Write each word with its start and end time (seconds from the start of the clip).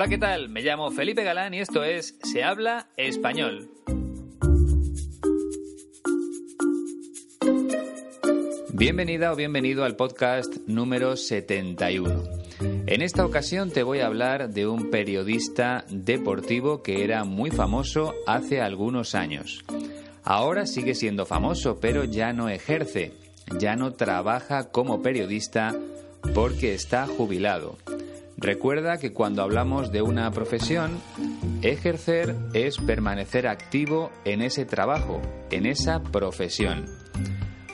Hola, 0.00 0.08
¿qué 0.08 0.16
tal? 0.16 0.48
Me 0.48 0.62
llamo 0.62 0.90
Felipe 0.90 1.22
Galán 1.24 1.52
y 1.52 1.60
esto 1.60 1.84
es 1.84 2.18
Se 2.22 2.42
habla 2.42 2.88
español. 2.96 3.68
Bienvenida 8.72 9.30
o 9.30 9.36
bienvenido 9.36 9.84
al 9.84 9.96
podcast 9.96 10.56
número 10.66 11.18
71. 11.18 12.22
En 12.86 13.02
esta 13.02 13.26
ocasión 13.26 13.70
te 13.72 13.82
voy 13.82 14.00
a 14.00 14.06
hablar 14.06 14.48
de 14.48 14.66
un 14.66 14.88
periodista 14.88 15.84
deportivo 15.90 16.82
que 16.82 17.04
era 17.04 17.24
muy 17.24 17.50
famoso 17.50 18.14
hace 18.26 18.62
algunos 18.62 19.14
años. 19.14 19.62
Ahora 20.24 20.64
sigue 20.64 20.94
siendo 20.94 21.26
famoso, 21.26 21.78
pero 21.78 22.04
ya 22.04 22.32
no 22.32 22.48
ejerce, 22.48 23.12
ya 23.58 23.76
no 23.76 23.92
trabaja 23.92 24.70
como 24.70 25.02
periodista 25.02 25.76
porque 26.32 26.72
está 26.72 27.06
jubilado. 27.06 27.76
Recuerda 28.40 28.96
que 28.96 29.12
cuando 29.12 29.42
hablamos 29.42 29.92
de 29.92 30.00
una 30.00 30.30
profesión, 30.30 30.98
ejercer 31.60 32.34
es 32.54 32.78
permanecer 32.78 33.46
activo 33.46 34.10
en 34.24 34.40
ese 34.40 34.64
trabajo, 34.64 35.20
en 35.50 35.66
esa 35.66 36.02
profesión. 36.02 36.86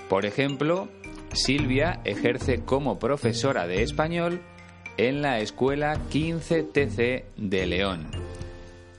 Por 0.09 0.27
ejemplo, 0.27 0.89
Silvia 1.33 2.01
ejerce 2.05 2.65
como 2.65 2.99
profesora 2.99 3.69
de 3.69 3.85
español 3.85 4.41
en 4.97 5.23
la 5.23 5.39
escuela 5.39 6.01
15TC 6.11 7.25
de 7.37 7.67
León. 7.67 8.09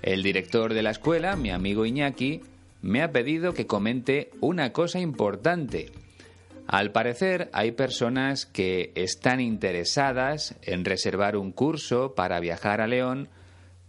El 0.01 0.23
director 0.23 0.73
de 0.73 0.83
la 0.83 0.91
escuela, 0.91 1.35
mi 1.35 1.51
amigo 1.51 1.85
Iñaki, 1.85 2.43
me 2.81 3.03
ha 3.03 3.11
pedido 3.11 3.53
que 3.53 3.67
comente 3.67 4.31
una 4.39 4.71
cosa 4.71 5.01
importante 5.01 5.91
al 6.67 6.91
parecer 6.91 7.49
hay 7.53 7.71
personas 7.71 8.45
que 8.45 8.91
están 8.95 9.39
interesadas 9.39 10.55
en 10.61 10.83
reservar 10.83 11.37
un 11.37 11.53
curso 11.53 12.13
para 12.13 12.41
viajar 12.41 12.81
a 12.81 12.87
León, 12.87 13.29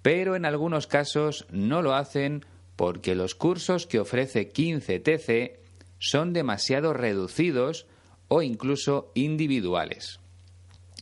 pero 0.02 0.36
en 0.36 0.44
algunos 0.44 0.86
casos 0.86 1.46
no 1.50 1.82
lo 1.82 1.94
hacen 1.94 2.44
porque 2.76 3.16
los 3.16 3.34
cursos 3.34 3.86
que 3.88 3.98
ofrece 3.98 4.52
15TC 4.52 5.56
son 5.98 6.32
demasiado 6.32 6.92
reducidos 6.92 7.86
o 8.28 8.42
incluso 8.42 9.10
individuales. 9.14 10.20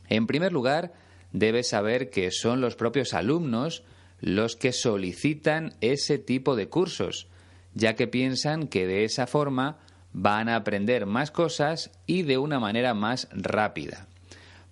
En 0.09 0.25
primer 0.25 0.51
lugar, 0.51 0.93
debes 1.31 1.69
saber 1.69 2.09
que 2.09 2.31
son 2.31 2.59
los 2.59 2.75
propios 2.75 3.13
alumnos 3.13 3.83
los 4.19 4.55
que 4.55 4.71
solicitan 4.71 5.75
ese 5.81 6.17
tipo 6.17 6.55
de 6.55 6.69
cursos, 6.69 7.27
ya 7.75 7.95
que 7.95 8.07
piensan 8.07 8.67
que 8.67 8.87
de 8.87 9.03
esa 9.03 9.27
forma 9.27 9.77
van 10.19 10.49
a 10.49 10.55
aprender 10.55 11.05
más 11.05 11.29
cosas 11.29 11.91
y 12.07 12.23
de 12.23 12.39
una 12.39 12.59
manera 12.59 12.95
más 12.95 13.27
rápida. 13.31 14.07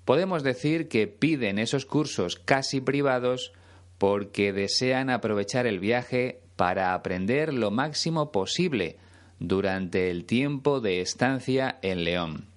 Podemos 0.04 0.42
decir 0.42 0.88
que 0.88 1.06
piden 1.06 1.60
esos 1.60 1.86
cursos 1.86 2.36
casi 2.36 2.82
privados 2.82 3.54
porque 4.00 4.54
desean 4.54 5.12
aprovechar 5.12 5.68
el 5.68 5.80
viaje 5.80 6.42
para 6.56 6.96
aprender 6.96 7.54
lo 7.54 7.70
máximo 7.70 8.32
posible 8.32 8.98
durante 9.40 10.10
el 10.10 10.26
tiempo 10.26 10.82
de 10.82 11.02
estancia 11.02 11.78
en 11.84 12.06
León. 12.06 12.48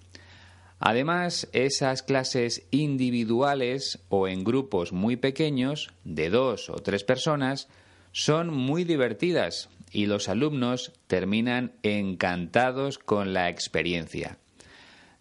Además, 0.81 1.47
esas 1.53 2.03
clases 2.03 2.67
individuales 2.71 3.99
o 4.09 4.29
en 4.29 4.45
grupos 4.45 4.93
muy 4.95 5.17
pequeños, 5.17 5.91
de 6.05 6.31
dos 6.31 6.71
o 6.71 6.77
tres 6.77 7.05
personas, 7.05 7.69
son 8.13 8.49
muy 8.49 8.85
divertidas 8.85 9.69
y 9.93 10.07
los 10.07 10.29
alumnos 10.29 10.93
terminan 11.07 11.73
encantados 11.83 12.99
con 12.99 13.33
la 13.33 13.49
experiencia. 13.49 14.39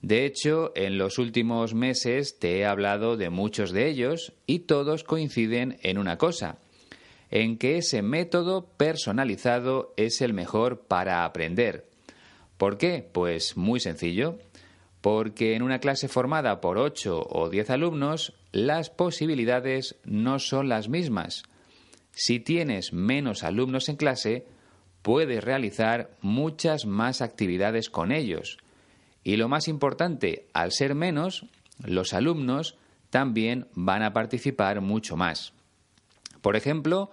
De 0.02 0.26
hecho, 0.26 0.72
en 0.76 0.98
los 0.98 1.18
últimos 1.18 1.74
meses 1.74 2.38
te 2.40 2.60
he 2.60 2.66
hablado 2.66 3.18
de 3.18 3.30
muchos 3.30 3.72
de 3.72 3.88
ellos 3.88 4.34
y 4.46 4.60
todos 4.60 5.04
coinciden 5.04 5.80
en 5.82 5.98
una 5.98 6.18
cosa, 6.18 6.60
en 7.30 7.58
que 7.58 7.78
ese 7.78 8.02
método 8.02 8.68
personalizado 8.78 9.94
es 9.98 10.22
el 10.22 10.34
mejor 10.34 10.82
para 10.82 11.26
aprender. 11.26 11.90
¿Por 12.58 12.78
qué? 12.78 13.08
Pues 13.12 13.58
muy 13.58 13.80
sencillo, 13.80 14.38
porque 15.02 15.56
en 15.56 15.64
una 15.64 15.80
clase 15.80 16.08
formada 16.08 16.62
por 16.62 16.78
8 16.78 17.28
o 17.30 17.50
10 17.50 17.70
alumnos, 17.72 18.34
las 18.52 18.90
posibilidades 18.90 19.96
no 20.06 20.40
son 20.40 20.70
las 20.70 20.90
mismas. 20.90 21.44
Si 22.12 22.40
tienes 22.40 22.94
menos 22.94 23.44
alumnos 23.44 23.90
en 23.90 23.96
clase, 23.96 24.46
puedes 25.08 25.42
realizar 25.42 26.10
muchas 26.20 26.86
más 26.86 27.22
actividades 27.22 27.90
con 27.90 28.12
ellos. 28.12 28.58
Y 29.24 29.38
lo 29.38 29.48
más 29.48 29.70
importante, 29.70 30.50
al 30.52 30.74
ser 30.74 30.96
menos, 30.96 31.46
los 31.82 32.14
alumnos 32.14 32.76
también 33.10 33.70
van 33.74 34.04
a 34.04 34.12
participar 34.12 34.82
mucho 34.82 35.16
más. 35.16 35.54
Por 36.42 36.58
ejemplo, 36.58 37.10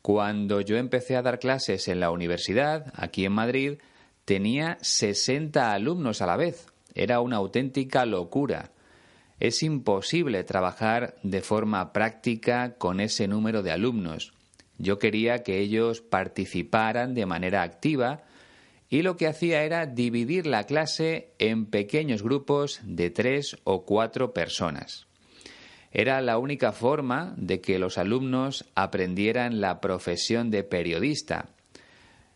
cuando 0.00 0.62
yo 0.62 0.78
empecé 0.78 1.16
a 1.16 1.22
dar 1.22 1.38
clases 1.38 1.86
en 1.88 2.00
la 2.00 2.10
universidad, 2.10 2.90
aquí 2.96 3.26
en 3.26 3.32
Madrid, 3.32 3.74
tenía 4.24 4.78
60 4.80 5.70
alumnos 5.70 6.22
a 6.22 6.26
la 6.26 6.38
vez. 6.38 6.68
Era 6.94 7.20
una 7.20 7.36
auténtica 7.36 8.06
locura. 8.06 8.70
Es 9.38 9.62
imposible 9.62 10.44
trabajar 10.44 11.16
de 11.22 11.42
forma 11.42 11.92
práctica 11.92 12.76
con 12.78 13.00
ese 13.00 13.28
número 13.28 13.62
de 13.62 13.72
alumnos. 13.72 14.32
Yo 14.78 14.98
quería 14.98 15.42
que 15.42 15.60
ellos 15.60 16.00
participaran 16.00 17.14
de 17.14 17.26
manera 17.26 17.62
activa 17.62 18.24
y 18.88 19.02
lo 19.02 19.16
que 19.16 19.26
hacía 19.26 19.62
era 19.62 19.86
dividir 19.86 20.46
la 20.46 20.64
clase 20.64 21.32
en 21.38 21.66
pequeños 21.66 22.22
grupos 22.22 22.80
de 22.84 23.10
tres 23.10 23.56
o 23.64 23.84
cuatro 23.84 24.32
personas. 24.32 25.06
Era 25.90 26.20
la 26.20 26.38
única 26.38 26.72
forma 26.72 27.34
de 27.36 27.60
que 27.60 27.78
los 27.78 27.98
alumnos 27.98 28.64
aprendieran 28.74 29.60
la 29.60 29.80
profesión 29.80 30.50
de 30.50 30.64
periodista. 30.64 31.50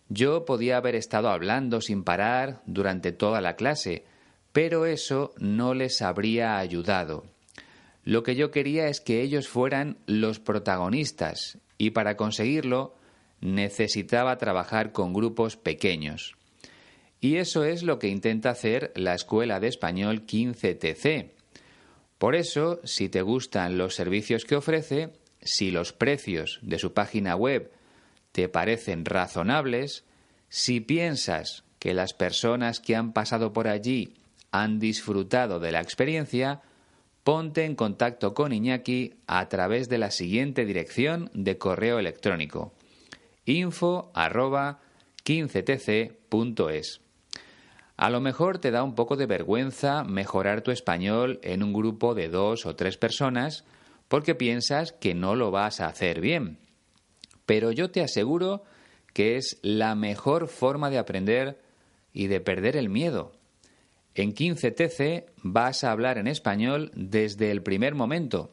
Yo 0.09 0.45
podía 0.45 0.77
haber 0.77 0.95
estado 0.95 1.29
hablando 1.29 1.81
sin 1.81 2.05
parar 2.05 2.63
durante 2.67 3.13
toda 3.13 3.41
la 3.41 3.57
clase, 3.57 4.05
pero 4.53 4.87
eso 4.87 5.35
no 5.39 5.75
les 5.75 6.03
habría 6.03 6.59
ayudado. 6.59 7.25
Lo 8.05 8.23
que 8.23 8.35
yo 8.35 8.51
quería 8.51 8.89
es 8.89 9.01
que 9.01 9.23
ellos 9.23 9.49
fueran 9.49 9.99
los 10.07 10.39
protagonistas 10.39 11.59
y 11.77 11.91
para 11.91 12.17
conseguirlo 12.17 12.95
necesitaba 13.41 14.39
trabajar 14.39 14.93
con 14.93 15.13
grupos 15.13 15.57
pequeños. 15.57 16.37
Y 17.21 17.37
eso 17.37 17.65
es 17.65 17.83
lo 17.83 17.99
que 17.99 18.09
intenta 18.09 18.51
hacer 18.51 18.93
la 18.95 19.15
Escuela 19.15 19.61
de 19.61 19.69
Español 19.69 20.25
15TC. 20.27 21.31
Por 22.19 22.35
eso, 22.35 22.81
si 22.85 23.09
te 23.09 23.23
gustan 23.23 23.79
los 23.79 23.95
servicios 23.95 24.45
que 24.45 24.57
ofrece, 24.57 25.11
si 25.41 25.71
los 25.71 25.93
precios 25.93 26.59
de 26.63 26.79
su 26.79 26.93
página 26.93 27.37
web 27.37 27.71
te 28.33 28.49
parecen 28.49 29.05
razonables, 29.05 30.05
si 30.49 30.81
piensas 30.81 31.65
que 31.79 31.95
las 31.95 32.13
personas 32.13 32.81
que 32.81 32.97
han 32.97 33.13
pasado 33.13 33.53
por 33.53 33.69
allí 33.69 34.15
han 34.51 34.79
disfrutado 34.79 35.61
de 35.61 35.73
la 35.73 35.81
experiencia, 35.81 36.63
ponte 37.29 37.67
en 37.67 37.75
contacto 37.75 38.33
con 38.33 38.55
Iñaki 38.55 39.17
a 39.27 39.51
través 39.51 39.91
de 39.91 39.99
la 39.99 40.11
siguiente 40.11 40.65
dirección 40.65 41.31
de 41.35 41.59
correo 41.59 41.99
electrónico 41.99 42.73
info 43.45 44.11
15tc.es. 44.15 47.03
A 47.99 48.09
lo 48.09 48.23
mejor 48.23 48.61
te 48.61 48.71
da 48.71 48.83
un 48.83 48.95
poco 48.95 49.17
de 49.17 49.27
vergüenza 49.27 50.05
mejorar 50.05 50.63
tu 50.63 50.71
español 50.71 51.39
en 51.43 51.63
un 51.63 51.75
grupo 51.75 52.15
de 52.15 52.31
dos 52.31 52.65
o 52.65 52.77
tres 52.77 52.97
personas 52.97 53.67
porque 54.09 54.35
piensas 54.35 54.93
que 54.93 55.15
no 55.15 55.37
lo 55.37 55.51
vas 55.51 55.83
a 55.83 55.89
hacer 55.89 56.23
bien. 56.23 56.57
Pero 57.45 57.73
yo 57.73 57.91
te 57.91 58.01
aseguro 58.01 58.65
que 59.13 59.37
es 59.37 59.59
la 59.61 59.95
mejor 59.95 60.49
forma 60.49 60.89
de 60.89 60.97
aprender 60.97 61.61
y 62.15 62.29
de 62.29 62.41
perder 62.41 62.75
el 62.75 62.89
miedo. 62.89 63.38
En 64.19 64.35
15TC 64.35 65.25
vas 65.45 65.85
a 65.85 65.93
hablar 65.93 66.19
en 66.19 66.27
español 66.27 66.91
desde 66.97 67.53
el 67.53 67.63
primer 67.63 67.95
momento 67.95 68.53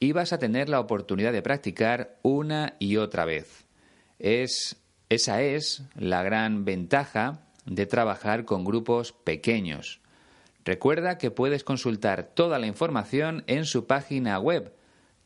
y 0.00 0.10
vas 0.10 0.32
a 0.32 0.40
tener 0.40 0.68
la 0.68 0.80
oportunidad 0.80 1.32
de 1.32 1.40
practicar 1.40 2.18
una 2.22 2.74
y 2.80 2.96
otra 2.96 3.24
vez. 3.24 3.68
Es, 4.18 4.74
esa 5.08 5.40
es 5.42 5.84
la 5.94 6.24
gran 6.24 6.64
ventaja 6.64 7.46
de 7.64 7.86
trabajar 7.86 8.44
con 8.44 8.64
grupos 8.64 9.12
pequeños. 9.12 10.00
Recuerda 10.64 11.16
que 11.16 11.30
puedes 11.30 11.62
consultar 11.62 12.32
toda 12.34 12.58
la 12.58 12.66
información 12.66 13.44
en 13.46 13.66
su 13.66 13.86
página 13.86 14.40
web 14.40 14.74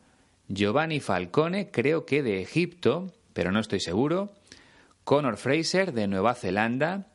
Giovanni 0.49 0.99
Falcone 0.99 1.71
creo 1.71 2.05
que 2.05 2.21
de 2.21 2.41
Egipto, 2.41 3.13
pero 3.31 3.53
no 3.53 3.61
estoy 3.61 3.79
seguro, 3.79 4.33
Conor 5.05 5.37
Fraser 5.37 5.93
de 5.93 6.07
Nueva 6.07 6.35
Zelanda, 6.35 7.07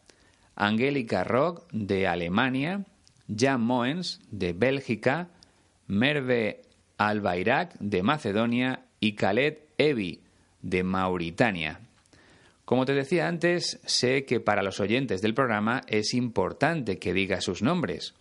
Angélica 0.57 1.25
Rock 1.25 1.71
de 1.73 2.07
Alemania, 2.07 2.87
Jan 3.29 3.61
Moens 3.61 4.21
de 4.31 4.55
Bélgica, 4.55 5.29
Merve 5.87 6.63
Albayrak 6.97 7.75
de 7.81 8.03
Macedonia 8.03 8.83
y 8.99 9.15
Khaled 9.15 9.59
Evi 9.77 10.23
de 10.63 10.83
Mauritania. 10.83 11.81
Como 12.69 12.85
te 12.85 12.93
decía 12.93 13.29
antes, 13.29 13.81
sé 13.87 14.27
que 14.27 14.41
para 14.41 14.63
los 14.63 14.79
oyentes 14.79 15.23
del 15.23 15.33
programa 15.33 15.81
es 15.87 16.13
importante 16.13 16.99
que 16.99 17.15
diga 17.15 17.41
sus 17.41 17.63
nombres. 17.63 18.13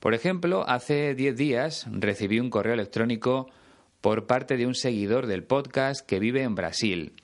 Por 0.00 0.12
ejemplo, 0.12 0.68
hace 0.68 1.14
10 1.14 1.34
días 1.34 1.86
recibí 1.90 2.40
un 2.40 2.50
correo 2.50 2.74
electrónico 2.74 3.48
por 4.02 4.26
parte 4.26 4.58
de 4.58 4.66
un 4.66 4.74
seguidor 4.74 5.26
del 5.26 5.44
podcast 5.44 6.06
que 6.06 6.18
vive 6.18 6.42
en 6.42 6.56
Brasil. 6.56 7.14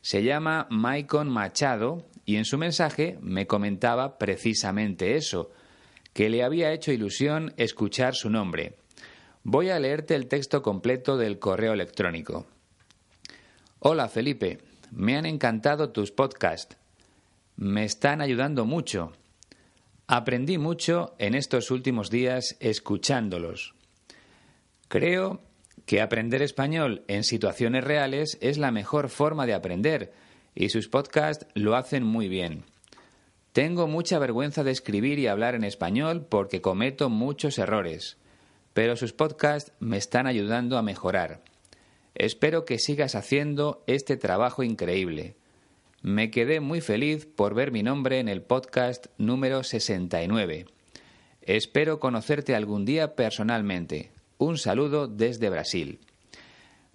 Se 0.00 0.22
llama 0.22 0.66
Maicon 0.70 1.28
Machado 1.28 2.06
y 2.24 2.36
en 2.36 2.46
su 2.46 2.56
mensaje 2.56 3.18
me 3.20 3.46
comentaba 3.46 4.16
precisamente 4.16 5.14
eso, 5.14 5.50
que 6.14 6.30
le 6.30 6.42
había 6.42 6.72
hecho 6.72 6.90
ilusión 6.90 7.52
escuchar 7.58 8.14
su 8.14 8.30
nombre. 8.30 8.76
Voy 9.42 9.68
a 9.68 9.78
leerte 9.78 10.14
el 10.14 10.26
texto 10.26 10.62
completo 10.62 11.18
del 11.18 11.38
correo 11.38 11.74
electrónico. 11.74 12.46
Hola 13.80 14.08
Felipe, 14.08 14.67
me 14.90 15.16
han 15.16 15.26
encantado 15.26 15.90
tus 15.90 16.10
podcasts. 16.12 16.76
Me 17.56 17.84
están 17.84 18.20
ayudando 18.20 18.64
mucho. 18.64 19.12
Aprendí 20.06 20.58
mucho 20.58 21.14
en 21.18 21.34
estos 21.34 21.70
últimos 21.70 22.10
días 22.10 22.56
escuchándolos. 22.60 23.74
Creo 24.88 25.42
que 25.84 26.00
aprender 26.00 26.42
español 26.42 27.02
en 27.08 27.24
situaciones 27.24 27.84
reales 27.84 28.38
es 28.40 28.58
la 28.58 28.70
mejor 28.70 29.08
forma 29.08 29.46
de 29.46 29.54
aprender 29.54 30.12
y 30.54 30.70
sus 30.70 30.88
podcasts 30.88 31.46
lo 31.54 31.76
hacen 31.76 32.04
muy 32.04 32.28
bien. 32.28 32.64
Tengo 33.52 33.86
mucha 33.86 34.18
vergüenza 34.18 34.64
de 34.64 34.70
escribir 34.70 35.18
y 35.18 35.26
hablar 35.26 35.54
en 35.54 35.64
español 35.64 36.26
porque 36.28 36.60
cometo 36.60 37.08
muchos 37.10 37.58
errores, 37.58 38.16
pero 38.72 38.96
sus 38.96 39.12
podcasts 39.12 39.72
me 39.80 39.96
están 39.96 40.26
ayudando 40.26 40.78
a 40.78 40.82
mejorar. 40.82 41.42
Espero 42.18 42.64
que 42.64 42.80
sigas 42.80 43.14
haciendo 43.14 43.84
este 43.86 44.16
trabajo 44.16 44.64
increíble. 44.64 45.36
Me 46.02 46.32
quedé 46.32 46.58
muy 46.58 46.80
feliz 46.80 47.26
por 47.26 47.54
ver 47.54 47.70
mi 47.70 47.84
nombre 47.84 48.18
en 48.18 48.28
el 48.28 48.42
podcast 48.42 49.06
número 49.18 49.62
69. 49.62 50.66
Espero 51.42 52.00
conocerte 52.00 52.56
algún 52.56 52.84
día 52.84 53.14
personalmente. 53.14 54.10
Un 54.36 54.58
saludo 54.58 55.06
desde 55.06 55.48
Brasil. 55.48 56.00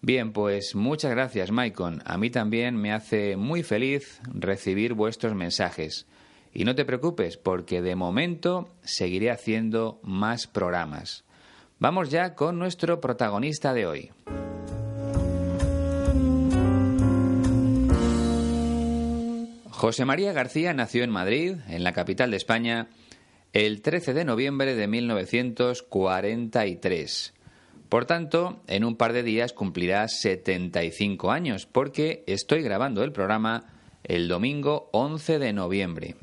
Bien, 0.01 0.33
pues 0.33 0.75
muchas 0.75 1.11
gracias, 1.11 1.51
Maicon. 1.51 2.01
A 2.05 2.17
mí 2.17 2.29
también 2.29 2.75
me 2.75 2.91
hace 2.91 3.37
muy 3.37 3.63
feliz 3.63 4.19
recibir 4.33 4.93
vuestros 4.93 5.35
mensajes. 5.35 6.05
Y 6.53 6.65
no 6.65 6.75
te 6.75 6.83
preocupes, 6.83 7.37
porque 7.37 7.81
de 7.81 7.95
momento 7.95 8.67
seguiré 8.83 9.31
haciendo 9.31 10.01
más 10.03 10.47
programas. 10.47 11.23
Vamos 11.79 12.09
ya 12.09 12.35
con 12.35 12.59
nuestro 12.59 12.99
protagonista 12.99 13.73
de 13.73 13.85
hoy. 13.85 14.11
José 19.83 20.05
María 20.05 20.31
García 20.31 20.73
nació 20.73 21.03
en 21.03 21.09
Madrid, 21.09 21.57
en 21.67 21.83
la 21.83 21.91
capital 21.91 22.31
de 22.31 22.37
España, 22.37 22.87
el 23.51 23.81
13 23.81 24.13
de 24.13 24.23
noviembre 24.23 24.75
de 24.75 24.87
1943. 24.87 27.33
Por 27.89 28.05
tanto, 28.05 28.63
en 28.67 28.85
un 28.85 28.95
par 28.95 29.11
de 29.11 29.23
días 29.23 29.51
cumplirá 29.51 30.07
75 30.07 31.31
años, 31.31 31.65
porque 31.65 32.23
estoy 32.27 32.61
grabando 32.61 33.03
el 33.03 33.11
programa 33.11 33.65
el 34.05 34.29
domingo 34.29 34.89
11 34.93 35.39
de 35.39 35.51
noviembre. 35.51 36.15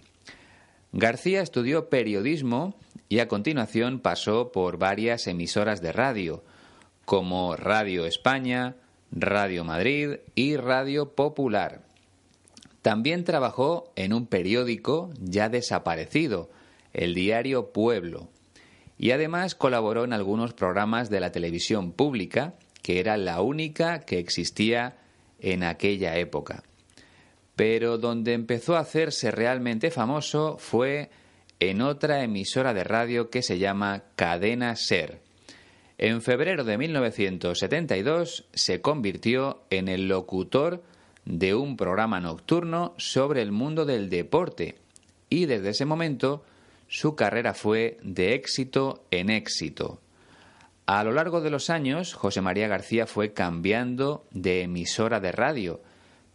García 0.92 1.42
estudió 1.42 1.90
periodismo 1.90 2.78
y 3.10 3.18
a 3.18 3.28
continuación 3.28 4.00
pasó 4.00 4.52
por 4.52 4.78
varias 4.78 5.26
emisoras 5.26 5.82
de 5.82 5.92
radio, 5.92 6.42
como 7.04 7.56
Radio 7.56 8.06
España, 8.06 8.76
Radio 9.12 9.64
Madrid 9.64 10.20
y 10.34 10.56
Radio 10.56 11.14
Popular. 11.14 11.89
También 12.82 13.24
trabajó 13.24 13.92
en 13.96 14.12
un 14.12 14.26
periódico 14.26 15.10
ya 15.20 15.48
desaparecido, 15.48 16.50
el 16.92 17.14
diario 17.14 17.72
Pueblo 17.72 18.28
y 19.00 19.12
además 19.12 19.54
colaboró 19.54 20.04
en 20.04 20.12
algunos 20.12 20.52
programas 20.52 21.08
de 21.08 21.20
la 21.20 21.32
televisión 21.32 21.92
pública, 21.92 22.52
que 22.82 23.00
era 23.00 23.16
la 23.16 23.40
única 23.40 24.00
que 24.00 24.18
existía 24.18 24.98
en 25.40 25.64
aquella 25.64 26.18
época. 26.18 26.64
Pero 27.56 27.96
donde 27.96 28.34
empezó 28.34 28.76
a 28.76 28.80
hacerse 28.80 29.30
realmente 29.30 29.90
famoso 29.90 30.58
fue 30.58 31.08
en 31.60 31.80
otra 31.80 32.22
emisora 32.22 32.74
de 32.74 32.84
radio 32.84 33.30
que 33.30 33.40
se 33.40 33.58
llama 33.58 34.04
Cadena 34.16 34.76
Ser. 34.76 35.22
En 35.96 36.20
febrero 36.20 36.64
de 36.64 36.76
1972 36.76 38.48
se 38.52 38.82
convirtió 38.82 39.62
en 39.70 39.88
el 39.88 40.08
locutor 40.08 40.82
de 41.30 41.54
un 41.54 41.76
programa 41.76 42.20
nocturno 42.20 42.94
sobre 42.98 43.40
el 43.42 43.52
mundo 43.52 43.84
del 43.84 44.10
deporte 44.10 44.76
y 45.28 45.46
desde 45.46 45.70
ese 45.70 45.84
momento 45.84 46.44
su 46.88 47.14
carrera 47.14 47.54
fue 47.54 47.98
de 48.02 48.34
éxito 48.34 49.04
en 49.12 49.30
éxito. 49.30 50.00
A 50.86 51.04
lo 51.04 51.12
largo 51.12 51.40
de 51.40 51.50
los 51.50 51.70
años, 51.70 52.14
José 52.14 52.40
María 52.40 52.66
García 52.66 53.06
fue 53.06 53.32
cambiando 53.32 54.26
de 54.32 54.62
emisora 54.62 55.20
de 55.20 55.30
radio, 55.30 55.80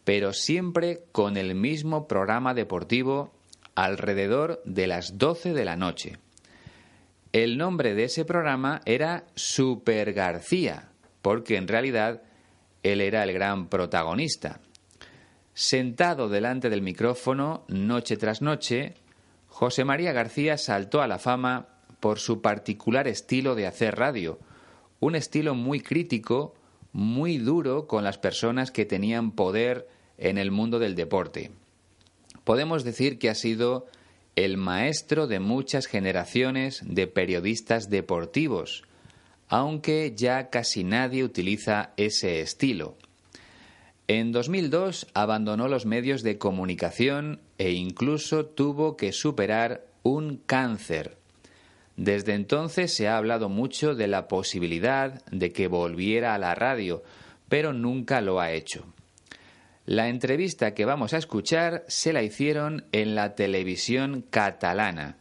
pero 0.06 0.32
siempre 0.32 1.04
con 1.12 1.36
el 1.36 1.56
mismo 1.56 2.08
programa 2.08 2.54
deportivo 2.54 3.34
alrededor 3.76 4.62
de 4.64 4.88
las 4.88 5.18
12 5.18 5.52
de 5.52 5.66
la 5.66 5.76
noche. 5.76 6.18
El 7.34 7.58
nombre 7.58 7.96
de 7.96 8.06
ese 8.06 8.24
programa 8.24 8.80
era 8.86 9.26
Super 9.36 10.14
García, 10.14 10.88
porque 11.22 11.58
en 11.58 11.68
realidad 11.68 12.22
él 12.82 13.02
era 13.02 13.24
el 13.24 13.34
gran 13.34 13.68
protagonista. 13.68 14.62
Sentado 15.58 16.28
delante 16.28 16.70
del 16.70 16.82
micrófono 16.82 17.64
noche 17.70 18.18
tras 18.18 18.42
noche, 18.42 18.96
José 19.48 19.86
María 19.86 20.12
García 20.12 20.58
saltó 20.58 21.02
a 21.02 21.08
la 21.08 21.18
fama 21.18 21.70
por 22.02 22.20
su 22.20 22.42
particular 22.42 23.08
estilo 23.08 23.56
de 23.56 23.66
hacer 23.66 23.96
radio, 23.96 24.38
un 25.00 25.16
estilo 25.16 25.56
muy 25.56 25.80
crítico, 25.80 26.56
muy 26.92 27.38
duro 27.38 27.88
con 27.88 28.04
las 28.04 28.18
personas 28.18 28.70
que 28.70 28.84
tenían 28.84 29.32
poder 29.32 29.88
en 30.18 30.38
el 30.38 30.52
mundo 30.52 30.78
del 30.78 30.94
deporte. 30.94 31.52
Podemos 32.44 32.84
decir 32.84 33.18
que 33.18 33.30
ha 33.30 33.36
sido 33.36 33.88
el 34.36 34.58
maestro 34.58 35.26
de 35.26 35.40
muchas 35.40 35.86
generaciones 35.86 36.82
de 36.86 37.08
periodistas 37.08 37.90
deportivos, 37.90 38.84
aunque 39.48 40.12
ya 40.18 40.50
casi 40.50 40.84
nadie 40.84 41.24
utiliza 41.24 41.94
ese 41.96 42.42
estilo. 42.42 42.98
En 44.08 44.32
2002 44.32 45.08
abandonó 45.16 45.68
los 45.68 45.88
medios 45.88 46.22
de 46.22 46.38
comunicación 46.38 47.40
e 47.58 47.72
incluso 47.72 48.46
tuvo 48.46 48.98
que 48.98 49.12
superar 49.12 49.88
un 50.04 50.38
cáncer. 50.46 51.18
Desde 51.98 52.36
entonces 52.36 52.94
se 52.94 53.08
ha 53.08 53.18
hablado 53.18 53.50
mucho 53.50 53.96
de 53.96 54.08
la 54.08 54.28
posibilidad 54.28 55.26
de 55.32 55.52
que 55.52 55.68
volviera 55.68 56.36
a 56.36 56.38
la 56.38 56.54
radio, 56.54 57.04
pero 57.50 57.74
nunca 57.74 58.22
lo 58.22 58.40
ha 58.40 58.52
hecho. 58.52 58.86
La 59.88 60.10
entrevista 60.10 60.76
que 60.76 60.86
vamos 60.86 61.14
a 61.14 61.18
escuchar 61.18 61.84
se 61.88 62.14
la 62.14 62.22
hicieron 62.22 62.86
en 62.92 63.16
la 63.16 63.34
televisión 63.34 64.24
catalana 64.30 65.18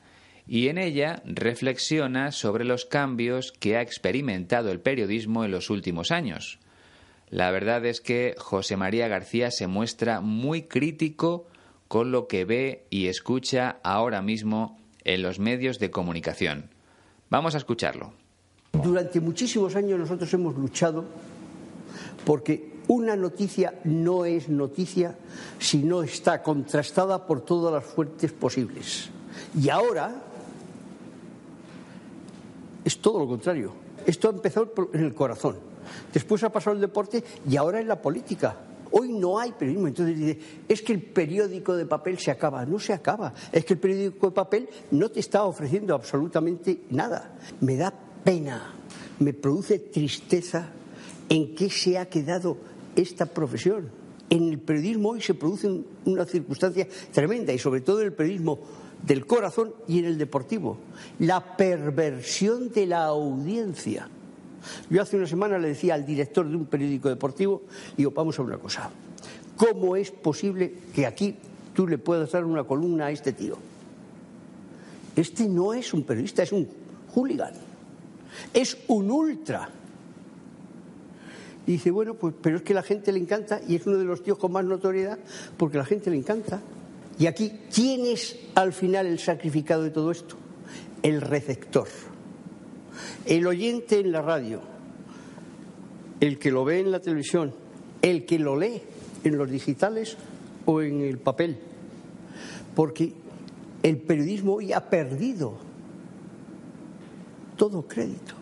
y 0.46 0.68
en 0.68 0.76
ella 0.76 1.22
reflexiona 1.24 2.32
sobre 2.32 2.64
los 2.64 2.84
cambios 2.84 3.52
que 3.52 3.78
ha 3.78 3.82
experimentado 3.82 4.70
el 4.70 4.80
periodismo 4.80 5.44
en 5.44 5.52
los 5.52 5.70
últimos 5.70 6.10
años. 6.10 6.58
La 7.30 7.50
verdad 7.50 7.84
es 7.84 8.00
que 8.00 8.34
José 8.38 8.76
María 8.76 9.08
García 9.08 9.50
se 9.50 9.66
muestra 9.66 10.20
muy 10.20 10.62
crítico 10.62 11.46
con 11.88 12.12
lo 12.12 12.26
que 12.28 12.44
ve 12.44 12.86
y 12.90 13.06
escucha 13.06 13.78
ahora 13.82 14.22
mismo 14.22 14.78
en 15.04 15.22
los 15.22 15.38
medios 15.38 15.78
de 15.78 15.90
comunicación. 15.90 16.70
Vamos 17.30 17.54
a 17.54 17.58
escucharlo. 17.58 18.12
Durante 18.72 19.20
muchísimos 19.20 19.76
años 19.76 19.98
nosotros 19.98 20.32
hemos 20.34 20.56
luchado 20.56 21.04
porque 22.24 22.74
una 22.88 23.16
noticia 23.16 23.74
no 23.84 24.24
es 24.24 24.48
noticia 24.48 25.16
si 25.58 25.78
no 25.78 26.02
está 26.02 26.42
contrastada 26.42 27.26
por 27.26 27.40
todas 27.42 27.72
las 27.72 27.84
fuentes 27.84 28.32
posibles. 28.32 29.10
Y 29.60 29.68
ahora 29.68 30.14
es 32.84 32.98
todo 32.98 33.20
lo 33.20 33.26
contrario. 33.26 33.72
Esto 34.06 34.28
ha 34.28 34.32
empezado 34.32 34.72
en 34.92 35.04
el 35.04 35.14
corazón, 35.14 35.56
después 36.12 36.42
ha 36.44 36.50
pasado 36.50 36.74
el 36.74 36.80
deporte 36.80 37.22
y 37.48 37.56
ahora 37.56 37.80
en 37.80 37.88
la 37.88 38.00
política. 38.00 38.56
Hoy 38.96 39.12
no 39.12 39.40
hay 39.40 39.50
periodismo. 39.52 39.88
Entonces 39.88 40.16
dice, 40.16 40.38
es 40.68 40.80
que 40.80 40.92
el 40.92 41.02
periódico 41.02 41.74
de 41.74 41.84
papel 41.84 42.18
se 42.18 42.30
acaba. 42.30 42.64
No 42.64 42.78
se 42.78 42.92
acaba. 42.92 43.34
Es 43.50 43.64
que 43.64 43.74
el 43.74 43.80
periódico 43.80 44.28
de 44.28 44.32
papel 44.32 44.68
no 44.92 45.10
te 45.10 45.18
está 45.18 45.42
ofreciendo 45.42 45.94
absolutamente 45.94 46.82
nada. 46.90 47.36
Me 47.60 47.76
da 47.76 47.92
pena, 48.22 48.72
me 49.18 49.32
produce 49.32 49.80
tristeza 49.80 50.68
en 51.28 51.56
qué 51.56 51.70
se 51.70 51.98
ha 51.98 52.06
quedado 52.06 52.56
esta 52.94 53.26
profesión. 53.26 53.90
En 54.30 54.48
el 54.48 54.58
periodismo 54.58 55.10
hoy 55.10 55.20
se 55.20 55.34
produce 55.34 55.68
una 56.04 56.24
circunstancia 56.24 56.86
tremenda 57.12 57.52
y 57.52 57.58
sobre 57.58 57.80
todo 57.80 58.00
en 58.00 58.06
el 58.06 58.12
periodismo 58.12 58.60
del 59.02 59.26
corazón 59.26 59.74
y 59.86 59.98
en 59.98 60.06
el 60.06 60.18
deportivo. 60.18 60.78
La 61.18 61.56
perversión 61.56 62.70
de 62.70 62.86
la 62.86 63.04
audiencia. 63.04 64.08
Yo 64.90 65.02
hace 65.02 65.16
una 65.16 65.26
semana 65.26 65.58
le 65.58 65.68
decía 65.68 65.94
al 65.94 66.06
director 66.06 66.48
de 66.48 66.56
un 66.56 66.66
periódico 66.66 67.08
deportivo, 67.08 67.62
digo, 67.96 68.10
vamos 68.10 68.38
a 68.38 68.42
una 68.42 68.58
cosa, 68.58 68.90
¿cómo 69.56 69.96
es 69.96 70.10
posible 70.10 70.74
que 70.94 71.06
aquí 71.06 71.36
tú 71.74 71.86
le 71.86 71.98
puedas 71.98 72.32
dar 72.32 72.44
una 72.44 72.64
columna 72.64 73.06
a 73.06 73.10
este 73.10 73.32
tío? 73.32 73.56
Este 75.16 75.48
no 75.48 75.74
es 75.74 75.94
un 75.94 76.02
periodista, 76.02 76.42
es 76.42 76.52
un 76.52 76.68
hooligan, 77.14 77.54
es 78.52 78.76
un 78.88 79.10
ultra. 79.10 79.68
Y 81.66 81.72
dice, 81.72 81.90
bueno, 81.90 82.14
pues, 82.14 82.34
pero 82.42 82.56
es 82.56 82.62
que 82.62 82.74
la 82.74 82.82
gente 82.82 83.10
le 83.12 83.18
encanta 83.18 83.60
y 83.66 83.76
es 83.76 83.86
uno 83.86 83.96
de 83.96 84.04
los 84.04 84.22
tíos 84.22 84.38
con 84.38 84.52
más 84.52 84.64
notoriedad 84.64 85.18
porque 85.56 85.78
la 85.78 85.84
gente 85.84 86.10
le 86.10 86.16
encanta. 86.16 86.60
Y 87.18 87.26
aquí, 87.26 87.52
¿quién 87.72 88.04
es 88.06 88.36
al 88.54 88.72
final 88.72 89.06
el 89.06 89.18
sacrificado 89.18 89.82
de 89.82 89.90
todo 89.90 90.10
esto? 90.10 90.36
El 91.02 91.20
receptor. 91.20 91.88
El 93.26 93.46
oyente 93.46 94.00
en 94.00 94.12
la 94.12 94.22
radio, 94.22 94.60
el 96.20 96.38
que 96.38 96.50
lo 96.50 96.64
ve 96.64 96.80
en 96.80 96.90
la 96.90 97.00
televisión, 97.00 97.54
el 98.02 98.24
que 98.24 98.38
lo 98.38 98.56
lee 98.58 98.82
en 99.24 99.38
los 99.38 99.50
digitales 99.50 100.16
o 100.66 100.82
en 100.82 101.00
el 101.00 101.18
papel. 101.18 101.58
Porque 102.74 103.12
el 103.82 103.98
periodismo 103.98 104.54
hoy 104.54 104.72
ha 104.72 104.88
perdido 104.88 105.58
todo 107.56 107.86
crédito. 107.86 108.34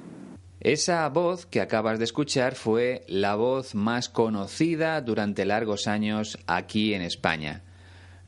Esa 0.61 1.09
voz 1.09 1.44
que 1.44 1.61
acabas 1.61 1.99
de 1.99 2.04
escuchar 2.04 2.54
fue 2.54 3.04
la 3.09 3.35
voz 3.35 3.75
más 3.75 4.09
conocida 4.09 5.00
durante 5.00 5.44
largos 5.44 5.88
años 5.88 6.38
aquí 6.47 6.94
en 6.94 7.02
España. 7.02 7.62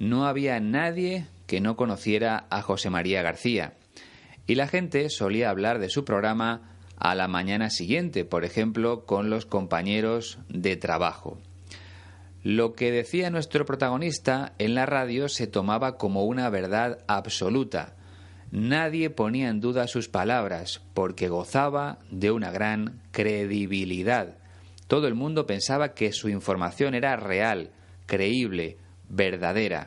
No 0.00 0.26
había 0.26 0.59
nadie 0.59 1.28
que 1.47 1.61
no 1.61 1.76
conociera 1.76 2.47
a 2.50 2.61
José 2.61 2.90
María 2.90 3.23
García 3.23 3.75
y 4.47 4.55
la 4.55 4.69
gente 4.69 5.09
solía 5.11 5.51
hablar 5.51 5.79
de 5.79 5.89
su 5.89 6.05
programa 6.05 6.75
a 6.97 7.15
la 7.15 7.29
mañana 7.29 7.71
siguiente, 7.71 8.25
por 8.25 8.45
ejemplo, 8.45 9.05
con 9.05 9.31
los 9.31 9.47
compañeros 9.47 10.39
de 10.49 10.77
trabajo. 10.77 11.39
Lo 12.43 12.75
que 12.75 12.93
decía 12.93 13.31
nuestro 13.31 13.65
protagonista 13.65 14.53
en 14.59 14.75
la 14.75 14.85
radio 14.85 15.29
se 15.29 15.47
tomaba 15.47 15.97
como 15.97 16.25
una 16.25 16.51
verdad 16.51 16.99
absoluta. 17.07 17.97
Nadie 18.51 19.09
ponía 19.09 19.49
en 19.49 19.61
duda 19.61 19.89
sus 19.89 20.09
palabras 20.09 20.83
porque 20.93 21.29
gozaba 21.29 21.99
de 22.11 22.31
una 22.31 22.51
gran 22.51 23.01
credibilidad. 23.13 24.37
Todo 24.87 25.09
el 25.09 25.15
mundo 25.15 25.47
pensaba 25.47 25.95
que 25.95 26.13
su 26.13 26.29
información 26.29 26.95
era 26.95 27.17
real, 27.17 27.71
creíble, 28.05 28.77
verdadera. 29.09 29.87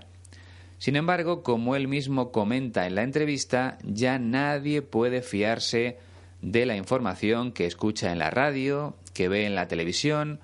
Sin 0.77 0.95
embargo, 0.95 1.41
como 1.43 1.75
él 1.75 1.87
mismo 1.87 2.31
comenta 2.31 2.85
en 2.85 2.95
la 2.95 3.03
entrevista, 3.03 3.77
ya 3.83 4.19
nadie 4.19 4.81
puede 4.81 5.21
fiarse 5.21 5.97
de 6.41 6.65
la 6.65 6.75
información 6.75 7.51
que 7.51 7.65
escucha 7.65 8.11
en 8.11 8.19
la 8.19 8.29
radio, 8.29 8.95
que 9.13 9.27
ve 9.27 9.45
en 9.45 9.55
la 9.55 9.67
televisión 9.67 10.39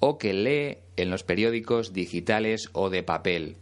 o 0.00 0.18
que 0.18 0.32
lee 0.32 0.78
en 0.96 1.10
los 1.10 1.22
periódicos 1.22 1.92
digitales 1.92 2.70
o 2.72 2.90
de 2.90 3.02
papel. 3.02 3.56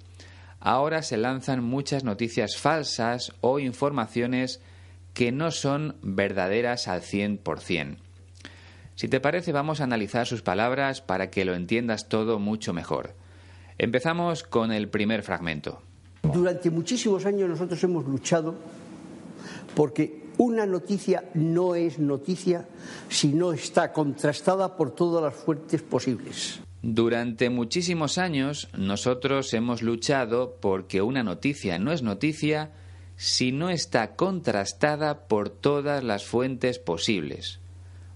Ahora 0.59 1.03
se 1.03 1.17
lanzan 1.17 1.63
muchas 1.63 2.03
noticias 2.03 2.57
falsas 2.57 3.33
o 3.41 3.59
informaciones 3.59 4.61
que 5.13 5.33
no 5.33 5.51
son 5.51 5.97
verdaderas 6.03 6.89
al 6.89 7.03
100%. 7.03 7.99
Si 8.95 9.09
te 9.09 9.21
parece, 9.21 9.53
vamos 9.53 9.81
a 9.81 9.85
analizar 9.85 10.27
sus 10.27 10.41
palabras 10.41 11.03
para 11.03 11.31
que 11.31 11.45
lo 11.45 11.55
entiendas 11.55 12.09
todo 12.09 12.39
mucho 12.39 12.73
mejor. 12.73 13.15
Empezamos 13.77 14.43
con 14.43 14.73
el 14.73 14.89
primer 14.89 15.23
fragmento. 15.23 15.83
Durante 16.33 16.71
muchísimos 16.71 17.27
años 17.27 17.49
nosotros 17.49 17.83
hemos 17.85 18.07
luchado 18.07 18.55
porque 19.75 20.27
una 20.39 20.67
noticia 20.67 21.25
no 21.35 21.75
es 21.75 21.99
noticia 21.99 22.67
si 23.09 23.29
no 23.29 23.53
está 23.53 23.93
contrastada 23.93 24.77
por 24.77 24.91
todas 24.91 25.23
las 25.23 25.35
fuentes 25.35 25.83
posibles. 25.83 26.61
Durante 26.83 27.51
muchísimos 27.51 28.19
años 28.19 28.69
nosotros 28.77 29.53
hemos 29.55 29.83
luchado 29.83 30.57
porque 30.61 31.03
una 31.03 31.23
noticia 31.23 31.79
no 31.79 31.93
es 31.93 32.03
noticia 32.03 32.71
si 33.17 33.51
no 33.51 33.71
está 33.71 34.15
contrastada 34.15 35.27
por 35.27 35.49
todas 35.49 36.05
las 36.05 36.25
fuentes 36.25 36.79
posibles. 36.79 37.61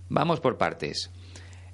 Vamos 0.09 0.41
por 0.41 0.59
partes. 0.59 1.11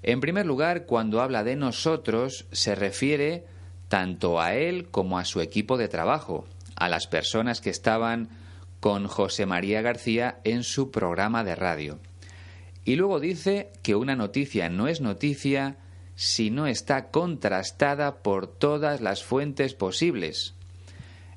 En 0.02 0.20
primer 0.20 0.46
lugar, 0.46 0.86
cuando 0.86 1.20
habla 1.20 1.42
de 1.42 1.56
nosotros, 1.56 2.46
se 2.52 2.76
refiere 2.76 3.46
tanto 3.88 4.40
a 4.40 4.54
él 4.54 4.88
como 4.90 5.18
a 5.18 5.24
su 5.24 5.40
equipo 5.40 5.76
de 5.76 5.88
trabajo, 5.88 6.44
a 6.74 6.88
las 6.88 7.06
personas 7.06 7.60
que 7.60 7.70
estaban 7.70 8.28
con 8.80 9.06
José 9.08 9.46
María 9.46 9.82
García 9.82 10.40
en 10.44 10.62
su 10.62 10.90
programa 10.90 11.44
de 11.44 11.54
radio. 11.54 11.98
Y 12.84 12.96
luego 12.96 13.18
dice 13.20 13.72
que 13.82 13.94
una 13.94 14.14
noticia 14.14 14.68
no 14.68 14.86
es 14.86 15.00
noticia 15.00 15.76
si 16.14 16.50
no 16.50 16.66
está 16.66 17.10
contrastada 17.10 18.22
por 18.22 18.46
todas 18.46 19.00
las 19.00 19.24
fuentes 19.24 19.74
posibles. 19.74 20.54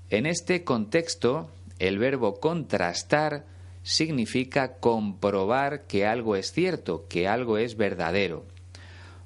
En 0.10 0.26
este 0.26 0.64
contexto, 0.64 1.50
el 1.80 1.98
verbo 2.00 2.40
contrastar 2.40 3.46
significa 3.84 4.78
comprobar 4.78 5.88
que 5.88 6.06
algo 6.06 6.36
es 6.36 6.52
cierto, 6.52 7.08
que 7.08 7.28
algo 7.28 7.58
es 7.58 7.78
verdadero. 7.78 8.46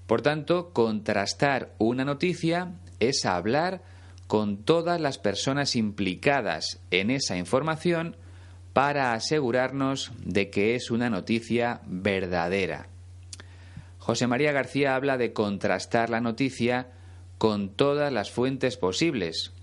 Por 0.08 0.22
tanto, 0.22 0.72
contrastar 0.72 1.74
una 1.78 2.06
noticia 2.06 2.74
es 3.10 3.26
hablar 3.26 3.82
con 4.28 4.58
todas 4.58 5.00
las 5.00 5.18
personas 5.18 5.76
implicadas 5.76 6.80
en 6.92 7.12
esa 7.12 7.38
información 7.38 8.16
para 8.74 9.14
asegurarnos 9.14 10.12
de 10.26 10.50
que 10.50 10.76
es 10.76 10.90
una 10.90 11.10
noticia 11.10 11.82
verdadera. 11.86 12.88
José 14.00 14.28
María 14.28 14.52
García 14.52 14.96
habla 14.96 15.18
de 15.18 15.32
contrastar 15.32 16.10
la 16.10 16.20
noticia 16.20 16.88
con 17.38 17.70
todas 17.70 18.12
las 18.12 18.32
fuentes 18.32 18.78
posibles. 18.78 19.54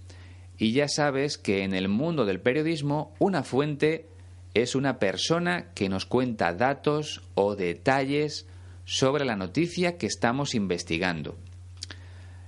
Y 0.56 0.72
ya 0.72 0.88
sabes 0.88 1.38
que 1.38 1.64
en 1.64 1.74
el 1.74 1.88
mundo 1.88 2.24
del 2.24 2.40
periodismo 2.40 3.14
una 3.18 3.42
fuente 3.42 4.06
es 4.54 4.74
una 4.74 4.98
persona 4.98 5.72
que 5.74 5.88
nos 5.88 6.06
cuenta 6.06 6.52
datos 6.52 7.22
o 7.34 7.56
detalles 7.56 8.46
sobre 8.84 9.24
la 9.24 9.36
noticia 9.36 9.96
que 9.96 10.06
estamos 10.06 10.54
investigando. 10.54 11.36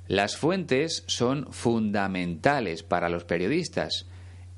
Las 0.09 0.37
fuentes 0.37 1.05
son 1.07 1.53
fundamentales 1.53 2.83
para 2.83 3.09
los 3.09 3.25
periodistas 3.25 4.07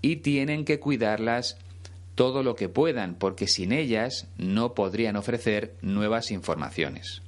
y 0.01 0.17
tienen 0.17 0.65
que 0.65 0.81
cuidarlas 0.81 1.59
todo 2.15 2.43
lo 2.43 2.55
que 2.55 2.69
puedan 2.69 3.15
porque 3.15 3.47
sin 3.47 3.73
ellas 3.73 4.29
no 4.37 4.75
podrían 4.75 5.17
ofrecer 5.17 5.75
nuevas 5.83 6.31
informaciones. 6.31 7.23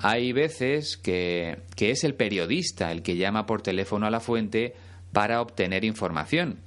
Hay 0.00 0.32
veces 0.32 0.96
que, 0.96 1.58
que 1.74 1.90
es 1.90 2.04
el 2.04 2.14
periodista 2.14 2.92
el 2.92 3.02
que 3.02 3.16
llama 3.16 3.46
por 3.46 3.62
teléfono 3.62 4.06
a 4.06 4.10
la 4.10 4.20
fuente 4.20 4.74
para 5.12 5.40
obtener 5.40 5.84
información. 5.84 6.58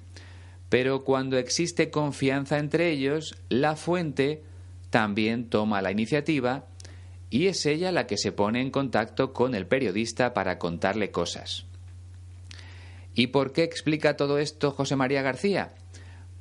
Pero 0.69 1.03
cuando 1.03 1.37
existe 1.37 1.89
confianza 1.89 2.57
entre 2.57 2.91
ellos, 2.91 3.35
la 3.49 3.75
fuente 3.75 4.41
también 4.89 5.49
toma 5.49 5.81
la 5.81 5.91
iniciativa 5.91 6.65
y 7.31 7.47
es 7.47 7.65
ella 7.65 7.91
la 7.91 8.05
que 8.05 8.17
se 8.17 8.33
pone 8.33 8.61
en 8.61 8.69
contacto 8.69 9.33
con 9.33 9.55
el 9.55 9.65
periodista 9.65 10.33
para 10.33 10.59
contarle 10.59 11.09
cosas. 11.09 11.65
¿Y 13.15 13.27
por 13.27 13.53
qué 13.53 13.63
explica 13.63 14.17
todo 14.17 14.37
esto 14.37 14.71
José 14.71 14.97
María 14.97 15.21
García? 15.21 15.73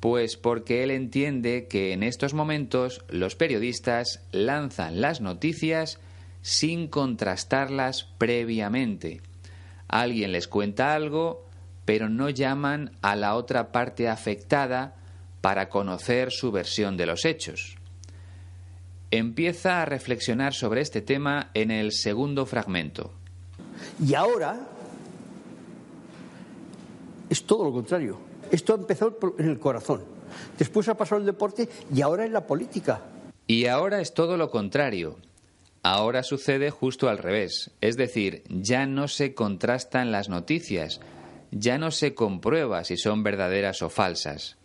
Pues 0.01 0.35
porque 0.35 0.83
él 0.83 0.91
entiende 0.91 1.67
que 1.67 1.93
en 1.93 2.03
estos 2.03 2.33
momentos 2.33 3.03
los 3.09 3.35
periodistas 3.35 4.21
lanzan 4.31 4.99
las 4.99 5.21
noticias 5.21 5.99
sin 6.41 6.87
contrastarlas 6.87 8.09
previamente. 8.17 9.21
Alguien 9.87 10.33
les 10.33 10.47
cuenta 10.47 10.93
algo, 10.93 11.45
pero 11.85 12.09
no 12.09 12.29
llaman 12.29 12.97
a 13.01 13.15
la 13.15 13.35
otra 13.35 13.71
parte 13.71 14.09
afectada 14.09 14.95
para 15.39 15.69
conocer 15.69 16.31
su 16.31 16.51
versión 16.51 16.97
de 16.97 17.05
los 17.05 17.25
hechos. 17.25 17.77
Empieza 19.11 19.81
a 19.81 19.85
reflexionar 19.85 20.53
sobre 20.53 20.81
este 20.81 21.01
tema 21.01 21.51
en 21.53 21.69
el 21.69 21.91
segundo 21.91 22.45
fragmento. 22.45 23.11
Y 24.05 24.13
ahora 24.13 24.67
es 27.29 27.43
todo 27.43 27.65
lo 27.65 27.73
contrario. 27.73 28.19
Esto 28.51 28.73
ha 28.73 28.77
empezado 28.77 29.17
en 29.37 29.49
el 29.49 29.59
corazón, 29.59 30.01
después 30.57 30.87
ha 30.89 30.95
pasado 30.95 31.19
el 31.19 31.25
deporte 31.25 31.67
y 31.93 32.01
ahora 32.01 32.25
en 32.25 32.33
la 32.33 32.45
política. 32.47 33.01
Y 33.47 33.65
ahora 33.65 34.01
es 34.01 34.13
todo 34.13 34.37
lo 34.37 34.49
contrario. 34.49 35.17
Ahora 35.83 36.23
sucede 36.23 36.69
justo 36.69 37.09
al 37.09 37.17
revés, 37.17 37.71
es 37.81 37.97
decir, 37.97 38.43
ya 38.49 38.85
no 38.85 39.07
se 39.07 39.33
contrastan 39.33 40.11
las 40.11 40.29
noticias, 40.29 41.01
ya 41.51 41.77
no 41.77 41.91
se 41.91 42.13
comprueba 42.13 42.83
si 42.83 42.97
son 42.97 43.23
verdaderas 43.23 43.81
o 43.81 43.89
falsas. 43.89 44.57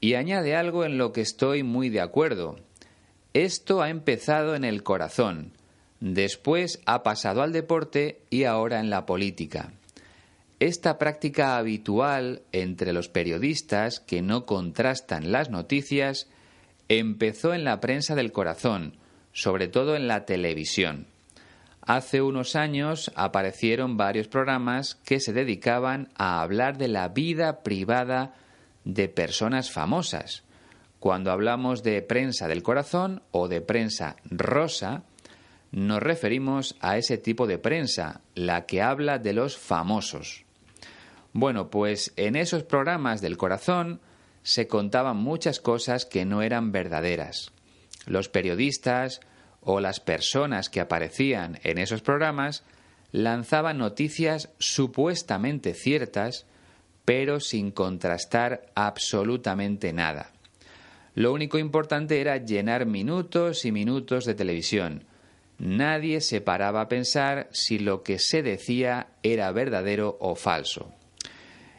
Y 0.00 0.14
añade 0.14 0.56
algo 0.56 0.84
en 0.84 0.98
lo 0.98 1.12
que 1.12 1.20
estoy 1.20 1.62
muy 1.62 1.90
de 1.90 2.00
acuerdo. 2.00 2.58
Esto 3.36 3.82
ha 3.82 3.90
empezado 3.90 4.54
en 4.54 4.64
el 4.64 4.82
corazón, 4.82 5.52
después 6.00 6.80
ha 6.86 7.02
pasado 7.02 7.42
al 7.42 7.52
deporte 7.52 8.22
y 8.30 8.44
ahora 8.44 8.80
en 8.80 8.88
la 8.88 9.04
política. 9.04 9.74
Esta 10.58 10.96
práctica 10.96 11.58
habitual 11.58 12.40
entre 12.52 12.94
los 12.94 13.10
periodistas 13.10 14.00
que 14.00 14.22
no 14.22 14.46
contrastan 14.46 15.32
las 15.32 15.50
noticias 15.50 16.28
empezó 16.88 17.52
en 17.52 17.64
la 17.64 17.78
prensa 17.78 18.14
del 18.14 18.32
corazón, 18.32 18.94
sobre 19.34 19.68
todo 19.68 19.96
en 19.96 20.08
la 20.08 20.24
televisión. 20.24 21.06
Hace 21.82 22.22
unos 22.22 22.56
años 22.56 23.12
aparecieron 23.16 23.98
varios 23.98 24.28
programas 24.28 24.94
que 25.04 25.20
se 25.20 25.34
dedicaban 25.34 26.08
a 26.16 26.40
hablar 26.40 26.78
de 26.78 26.88
la 26.88 27.08
vida 27.08 27.62
privada 27.62 28.32
de 28.86 29.10
personas 29.10 29.70
famosas. 29.70 30.45
Cuando 31.00 31.30
hablamos 31.30 31.82
de 31.82 32.02
prensa 32.02 32.48
del 32.48 32.62
corazón 32.62 33.22
o 33.30 33.48
de 33.48 33.60
prensa 33.60 34.16
rosa, 34.24 35.04
nos 35.70 36.02
referimos 36.02 36.76
a 36.80 36.96
ese 36.96 37.18
tipo 37.18 37.46
de 37.46 37.58
prensa, 37.58 38.20
la 38.34 38.66
que 38.66 38.82
habla 38.82 39.18
de 39.18 39.32
los 39.32 39.56
famosos. 39.56 40.44
Bueno, 41.32 41.70
pues 41.70 42.12
en 42.16 42.36
esos 42.36 42.62
programas 42.62 43.20
del 43.20 43.36
corazón 43.36 44.00
se 44.42 44.68
contaban 44.68 45.16
muchas 45.16 45.60
cosas 45.60 46.06
que 46.06 46.24
no 46.24 46.42
eran 46.42 46.72
verdaderas 46.72 47.52
los 48.06 48.28
periodistas 48.28 49.20
o 49.60 49.80
las 49.80 50.00
personas 50.00 50.70
que 50.70 50.80
aparecían 50.80 51.58
en 51.64 51.78
esos 51.78 52.00
programas 52.00 52.62
lanzaban 53.12 53.78
noticias 53.78 54.50
supuestamente 54.58 55.74
ciertas, 55.74 56.46
pero 57.04 57.40
sin 57.40 57.70
contrastar 57.70 58.66
absolutamente 58.74 59.92
nada. 59.92 60.32
Lo 61.16 61.32
único 61.32 61.56
importante 61.56 62.20
era 62.20 62.36
llenar 62.36 62.84
minutos 62.84 63.64
y 63.64 63.72
minutos 63.72 64.26
de 64.26 64.34
televisión. 64.34 65.04
Nadie 65.58 66.20
se 66.20 66.42
paraba 66.42 66.82
a 66.82 66.88
pensar 66.88 67.48
si 67.52 67.78
lo 67.78 68.02
que 68.02 68.18
se 68.18 68.42
decía 68.42 69.08
era 69.22 69.50
verdadero 69.50 70.18
o 70.20 70.34
falso. 70.34 70.92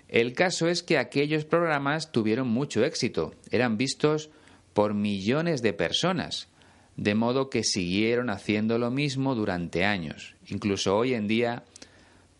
El 0.08 0.34
caso 0.34 0.68
es 0.68 0.82
que 0.82 0.98
aquellos 0.98 1.46
programas 1.46 2.12
tuvieron 2.12 2.48
mucho 2.48 2.84
éxito, 2.84 3.36
eran 3.52 3.78
vistos 3.78 4.32
por 4.74 4.96
millones 4.96 5.62
de 5.62 5.74
personas, 5.74 6.48
de 6.96 7.14
modo 7.14 7.52
que 7.52 7.64
siguieron 7.64 8.32
haciendo 8.32 8.80
lo 8.80 8.90
mismo 8.90 9.36
durante 9.36 9.86
años. 9.86 10.34
Incluso 10.48 10.98
hoy 10.98 11.14
en 11.14 11.28
día 11.28 11.64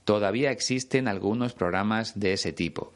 todavía 0.04 0.50
existen 0.50 1.08
algunos 1.08 1.54
programas 1.54 2.20
de 2.20 2.34
ese 2.34 2.54
tipo. 2.54 2.92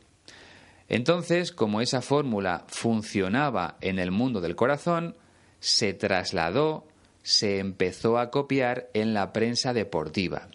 Entonces, 0.92 1.52
como 1.52 1.80
esa 1.80 2.02
fórmula 2.02 2.66
funcionaba 2.68 3.78
en 3.82 3.98
el 3.98 4.12
mundo 4.12 4.42
del 4.42 4.56
corazón, 4.56 5.16
se 5.60 5.94
trasladó, 5.94 6.86
se 7.24 7.60
empezó 7.60 8.20
a 8.20 8.30
copiar 8.30 8.90
en 8.94 9.14
la 9.14 9.32
prensa 9.32 9.74
deportiva. 9.74 10.50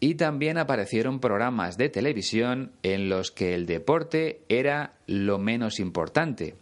Y 0.00 0.14
también 0.14 0.58
aparecieron 0.58 1.20
programas 1.20 1.76
de 1.76 1.90
televisión 1.90 2.72
en 2.82 3.08
los 3.08 3.30
que 3.30 3.54
el 3.54 3.66
deporte 3.66 4.40
era 4.48 4.94
lo 5.06 5.38
menos 5.38 5.78
importante, 5.78 6.56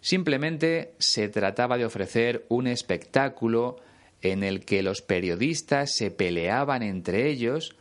Simplemente 0.00 0.94
se 0.98 1.28
trataba 1.28 1.76
de 1.76 1.84
ofrecer 1.84 2.46
un 2.48 2.66
espectáculo 2.66 3.76
en 4.22 4.42
el 4.42 4.64
que 4.64 4.82
los 4.82 5.02
periodistas 5.02 5.94
se 5.94 6.10
peleaban 6.10 6.82
entre 6.82 7.28
ellos 7.28 7.76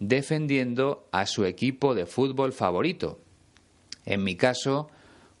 defendiendo 0.00 1.06
a 1.12 1.26
su 1.26 1.44
equipo 1.44 1.94
de 1.94 2.06
fútbol 2.06 2.52
favorito. 2.52 3.20
En 4.10 4.24
mi 4.24 4.34
caso, 4.34 4.90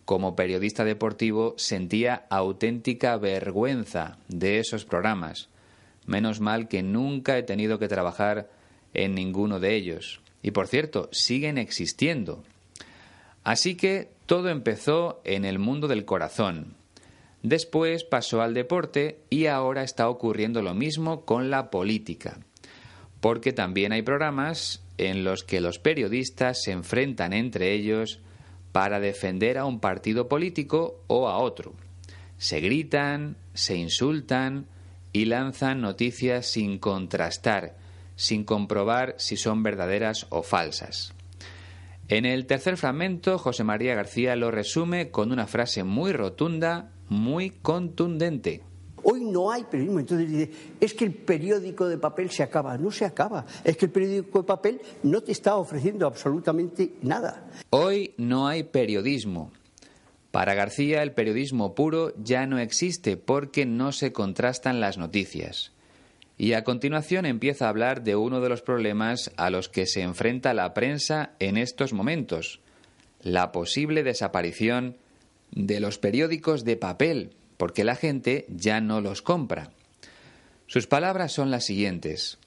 como 0.04 0.36
periodista 0.36 0.84
deportivo, 0.84 1.54
sentía 1.58 2.26
auténtica 2.30 3.16
vergüenza 3.16 4.18
de 4.28 4.60
esos 4.60 4.84
programas. 4.84 5.48
Menos 6.06 6.38
mal 6.38 6.68
que 6.68 6.84
nunca 6.84 7.36
he 7.36 7.42
tenido 7.42 7.80
que 7.80 7.88
trabajar 7.88 8.48
en 8.94 9.16
ninguno 9.16 9.58
de 9.58 9.74
ellos. 9.74 10.20
Y 10.40 10.52
por 10.52 10.68
cierto, 10.68 11.08
siguen 11.10 11.58
existiendo. 11.58 12.44
Así 13.42 13.74
que 13.74 14.12
todo 14.26 14.50
empezó 14.50 15.20
en 15.24 15.44
el 15.44 15.58
mundo 15.58 15.88
del 15.88 16.04
corazón. 16.04 16.76
Después 17.42 18.04
pasó 18.04 18.40
al 18.40 18.54
deporte 18.54 19.18
y 19.30 19.46
ahora 19.46 19.82
está 19.82 20.08
ocurriendo 20.08 20.62
lo 20.62 20.74
mismo 20.74 21.24
con 21.24 21.50
la 21.50 21.72
política. 21.72 22.38
Porque 23.20 23.52
también 23.52 23.90
hay 23.90 24.02
programas 24.02 24.84
en 24.96 25.24
los 25.24 25.42
que 25.42 25.60
los 25.60 25.80
periodistas 25.80 26.62
se 26.62 26.70
enfrentan 26.70 27.32
entre 27.32 27.72
ellos 27.72 28.20
para 28.72 29.00
defender 29.00 29.58
a 29.58 29.64
un 29.64 29.80
partido 29.80 30.28
político 30.28 31.02
o 31.06 31.28
a 31.28 31.38
otro. 31.38 31.74
Se 32.38 32.60
gritan, 32.60 33.36
se 33.54 33.76
insultan 33.76 34.66
y 35.12 35.26
lanzan 35.26 35.80
noticias 35.80 36.46
sin 36.46 36.78
contrastar, 36.78 37.76
sin 38.16 38.44
comprobar 38.44 39.14
si 39.18 39.36
son 39.36 39.62
verdaderas 39.62 40.26
o 40.30 40.42
falsas. 40.42 41.14
En 42.08 42.24
el 42.24 42.46
tercer 42.46 42.76
fragmento, 42.76 43.38
José 43.38 43.62
María 43.62 43.94
García 43.94 44.34
lo 44.36 44.50
resume 44.50 45.10
con 45.10 45.30
una 45.30 45.46
frase 45.46 45.84
muy 45.84 46.12
rotunda, 46.12 46.90
muy 47.08 47.50
contundente. 47.50 48.62
Hoy 49.02 49.24
no 49.24 49.50
hay 49.50 49.64
periodismo, 49.64 50.00
entonces 50.00 50.30
dice, 50.30 50.50
es 50.80 50.94
que 50.94 51.04
el 51.04 51.14
periódico 51.14 51.88
de 51.88 51.98
papel 51.98 52.30
se 52.30 52.42
acaba. 52.42 52.76
No 52.78 52.90
se 52.90 53.04
acaba, 53.04 53.46
es 53.64 53.76
que 53.76 53.86
el 53.86 53.92
periódico 53.92 54.40
de 54.40 54.44
papel 54.46 54.80
no 55.02 55.22
te 55.22 55.32
está 55.32 55.56
ofreciendo 55.56 56.06
absolutamente 56.06 56.94
nada. 57.02 57.48
Hoy 57.70 58.14
no 58.16 58.48
hay 58.48 58.64
periodismo. 58.64 59.52
Para 60.30 60.54
García 60.54 61.02
el 61.02 61.12
periodismo 61.12 61.74
puro 61.74 62.12
ya 62.22 62.46
no 62.46 62.58
existe 62.58 63.16
porque 63.16 63.66
no 63.66 63.90
se 63.92 64.12
contrastan 64.12 64.80
las 64.80 64.96
noticias. 64.96 65.72
Y 66.38 66.54
a 66.54 66.64
continuación 66.64 67.26
empieza 67.26 67.66
a 67.66 67.68
hablar 67.68 68.02
de 68.02 68.16
uno 68.16 68.40
de 68.40 68.48
los 68.48 68.62
problemas 68.62 69.30
a 69.36 69.50
los 69.50 69.68
que 69.68 69.86
se 69.86 70.02
enfrenta 70.02 70.54
la 70.54 70.72
prensa 70.72 71.32
en 71.38 71.56
estos 71.58 71.92
momentos, 71.92 72.60
la 73.22 73.52
posible 73.52 74.02
desaparición 74.02 74.96
de 75.50 75.80
los 75.80 75.98
periódicos 75.98 76.64
de 76.64 76.76
papel, 76.76 77.32
porque 77.60 77.84
la 77.84 77.94
gente 77.94 78.46
ya 78.48 78.80
no 78.80 79.02
los 79.02 79.20
compra. 79.20 79.70
Sus 80.66 80.86
palabras 80.86 81.32
son 81.32 81.50
las 81.50 81.66
siguientes. 81.66 82.38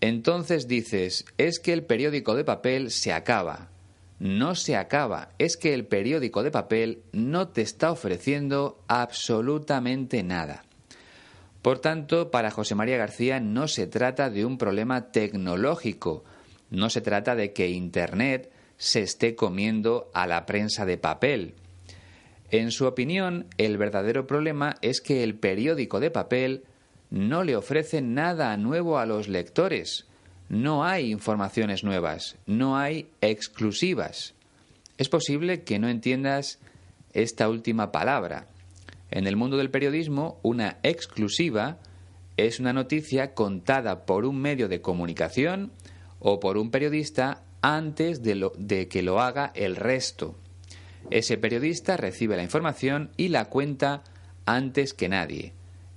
Entonces 0.00 0.68
dices, 0.68 1.24
es 1.36 1.58
que 1.58 1.72
el 1.72 1.82
periódico 1.82 2.36
de 2.36 2.44
papel 2.44 2.92
se 2.92 3.12
acaba. 3.12 3.70
No 4.20 4.54
se 4.54 4.76
acaba, 4.76 5.30
es 5.38 5.56
que 5.56 5.74
el 5.74 5.84
periódico 5.84 6.44
de 6.44 6.52
papel 6.52 7.02
no 7.10 7.48
te 7.48 7.62
está 7.62 7.90
ofreciendo 7.90 8.84
absolutamente 8.86 10.22
nada. 10.22 10.64
Por 11.60 11.80
tanto, 11.80 12.30
para 12.30 12.52
José 12.52 12.76
María 12.76 12.98
García 12.98 13.40
no 13.40 13.66
se 13.66 13.88
trata 13.88 14.30
de 14.30 14.44
un 14.44 14.58
problema 14.58 15.10
tecnológico, 15.10 16.22
no 16.70 16.88
se 16.88 17.00
trata 17.00 17.34
de 17.34 17.52
que 17.52 17.70
Internet 17.70 18.52
se 18.76 19.00
esté 19.00 19.34
comiendo 19.34 20.08
a 20.14 20.28
la 20.28 20.46
prensa 20.46 20.86
de 20.86 20.98
papel. 20.98 21.56
En 22.50 22.70
su 22.70 22.86
opinión, 22.86 23.46
el 23.58 23.76
verdadero 23.76 24.26
problema 24.26 24.76
es 24.82 25.00
que 25.00 25.22
el 25.22 25.34
periódico 25.34 26.00
de 26.00 26.10
papel 26.10 26.64
no 27.10 27.44
le 27.44 27.56
ofrece 27.56 28.02
nada 28.02 28.56
nuevo 28.56 28.98
a 28.98 29.06
los 29.06 29.28
lectores. 29.28 30.06
No 30.48 30.84
hay 30.84 31.10
informaciones 31.10 31.82
nuevas, 31.82 32.36
no 32.46 32.76
hay 32.76 33.08
exclusivas. 33.20 34.34
Es 34.98 35.08
posible 35.08 35.62
que 35.62 35.78
no 35.78 35.88
entiendas 35.88 36.60
esta 37.12 37.48
última 37.48 37.90
palabra. 37.90 38.46
En 39.10 39.26
el 39.26 39.36
mundo 39.36 39.56
del 39.56 39.70
periodismo, 39.70 40.38
una 40.42 40.78
exclusiva 40.82 41.78
es 42.36 42.60
una 42.60 42.72
noticia 42.72 43.34
contada 43.34 44.04
por 44.04 44.24
un 44.24 44.40
medio 44.40 44.68
de 44.68 44.80
comunicación 44.80 45.72
o 46.18 46.38
por 46.40 46.58
un 46.58 46.70
periodista 46.70 47.42
antes 47.62 48.22
de, 48.22 48.88
que 48.88 49.02
lo 49.02 49.20
haga 49.20 49.52
el 49.54 49.76
resto. 49.76 50.36
Ese 51.10 51.38
periodista 51.38 51.96
recibe 51.96 52.36
la 52.36 52.42
información 52.42 53.10
y 53.16 53.28
la 53.28 53.46
cuenta 53.46 54.02
antes 54.44 54.92
que 54.92 55.08
nadie. 55.08 55.52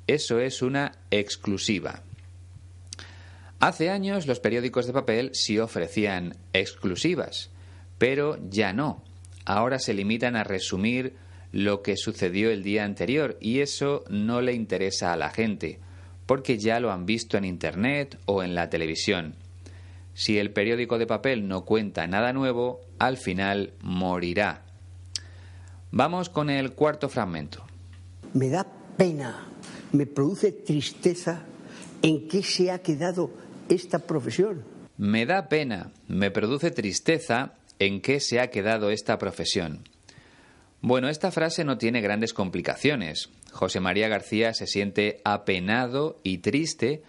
Eso 0.08 0.40
es 0.40 0.62
una 0.62 0.94
exclusiva. 1.12 2.04
Hace 3.60 3.90
años 3.90 4.26
los 4.28 4.40
periódicos 4.40 4.88
de 4.88 4.94
papel 4.94 5.32
sí 5.34 5.60
ofrecían 5.60 6.38
exclusivas, 6.54 7.50
pero 7.98 8.38
ya 8.50 8.72
no. 8.72 9.04
Ahora 9.46 9.80
se 9.80 9.94
limitan 9.94 10.36
a 10.36 10.44
resumir 10.44 11.16
lo 11.52 11.82
que 11.82 11.98
sucedió 11.98 12.52
el 12.52 12.64
día 12.64 12.86
anterior 12.86 13.38
y 13.42 13.60
eso 13.60 14.04
no 14.10 14.42
le 14.42 14.54
interesa 14.54 15.12
a 15.12 15.18
la 15.18 15.32
gente, 15.32 15.80
porque 16.26 16.58
ya 16.58 16.80
lo 16.80 16.92
han 16.92 17.06
visto 17.06 17.38
en 17.38 17.46
Internet 17.46 18.18
o 18.26 18.44
en 18.44 18.56
la 18.56 18.70
televisión. 18.70 19.36
Si 20.14 20.38
el 20.38 20.52
periódico 20.52 20.98
de 20.98 21.08
papel 21.08 21.48
no 21.48 21.66
cuenta 21.66 22.08
nada 22.08 22.32
nuevo, 22.34 22.82
al 23.00 23.18
final 23.18 23.74
morirá. 23.82 24.69
Vamos 25.92 26.30
con 26.30 26.50
el 26.50 26.74
cuarto 26.74 27.10
fragmento. 27.10 27.66
Me 28.34 28.50
da 28.50 28.66
pena 28.98 29.50
me 29.92 30.06
produce 30.06 30.52
tristeza 30.52 31.44
en 32.02 32.28
qué 32.28 32.44
se 32.44 32.72
ha 32.72 32.80
quedado 32.80 33.32
esta 33.70 34.00
profesión. 34.00 34.64
Me 34.98 35.26
da 35.26 35.48
pena, 35.48 35.92
me 36.08 36.32
produce 36.32 36.72
tristeza 36.72 37.54
en 37.80 38.02
qué 38.02 38.20
se 38.20 38.40
ha 38.40 38.50
quedado 38.50 38.90
esta 38.92 39.18
profesión. 39.18 39.84
Bueno, 40.82 41.10
esta 41.10 41.32
frase 41.32 41.64
no 41.64 41.78
tiene 41.78 42.02
grandes 42.02 42.34
complicaciones. 42.34 43.30
José 43.52 43.80
María 43.80 44.08
García 44.08 44.54
se 44.54 44.68
siente 44.68 45.22
apenado 45.24 46.20
y 46.24 46.40
triste 46.40 47.02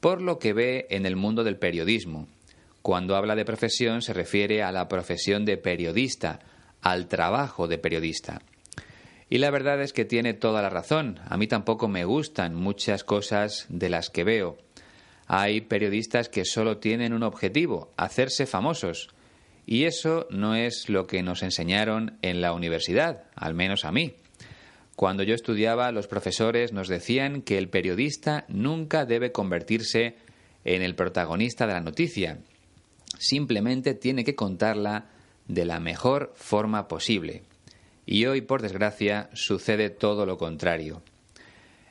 por 0.00 0.20
lo 0.20 0.38
que 0.38 0.52
ve 0.52 0.86
en 0.90 1.06
el 1.06 1.16
mundo 1.16 1.42
del 1.42 1.56
periodismo. 1.56 2.28
Cuando 2.82 3.16
habla 3.16 3.34
de 3.34 3.44
profesión 3.44 4.02
se 4.02 4.12
refiere 4.12 4.62
a 4.62 4.70
la 4.70 4.88
profesión 4.88 5.44
de 5.44 5.56
periodista, 5.56 6.40
al 6.86 7.08
trabajo 7.08 7.66
de 7.66 7.78
periodista. 7.78 8.42
Y 9.28 9.38
la 9.38 9.50
verdad 9.50 9.82
es 9.82 9.92
que 9.92 10.04
tiene 10.04 10.34
toda 10.34 10.62
la 10.62 10.70
razón. 10.70 11.18
A 11.28 11.36
mí 11.36 11.48
tampoco 11.48 11.88
me 11.88 12.04
gustan 12.04 12.54
muchas 12.54 13.02
cosas 13.02 13.66
de 13.68 13.88
las 13.88 14.08
que 14.08 14.22
veo. 14.22 14.56
Hay 15.26 15.62
periodistas 15.62 16.28
que 16.28 16.44
solo 16.44 16.78
tienen 16.78 17.12
un 17.12 17.24
objetivo, 17.24 17.92
hacerse 17.96 18.46
famosos. 18.46 19.08
Y 19.66 19.82
eso 19.82 20.28
no 20.30 20.54
es 20.54 20.88
lo 20.88 21.08
que 21.08 21.24
nos 21.24 21.42
enseñaron 21.42 22.18
en 22.22 22.40
la 22.40 22.52
universidad, 22.52 23.24
al 23.34 23.54
menos 23.54 23.84
a 23.84 23.90
mí. 23.90 24.14
Cuando 24.94 25.24
yo 25.24 25.34
estudiaba, 25.34 25.90
los 25.90 26.06
profesores 26.06 26.72
nos 26.72 26.86
decían 26.86 27.42
que 27.42 27.58
el 27.58 27.68
periodista 27.68 28.44
nunca 28.46 29.06
debe 29.06 29.32
convertirse 29.32 30.14
en 30.64 30.82
el 30.82 30.94
protagonista 30.94 31.66
de 31.66 31.72
la 31.72 31.80
noticia. 31.80 32.38
Simplemente 33.18 33.94
tiene 33.94 34.22
que 34.22 34.36
contarla 34.36 35.15
de 35.48 35.64
la 35.64 35.80
mejor 35.80 36.32
forma 36.34 36.88
posible. 36.88 37.42
Y 38.04 38.26
hoy, 38.26 38.40
por 38.40 38.62
desgracia, 38.62 39.30
sucede 39.32 39.90
todo 39.90 40.26
lo 40.26 40.38
contrario. 40.38 41.02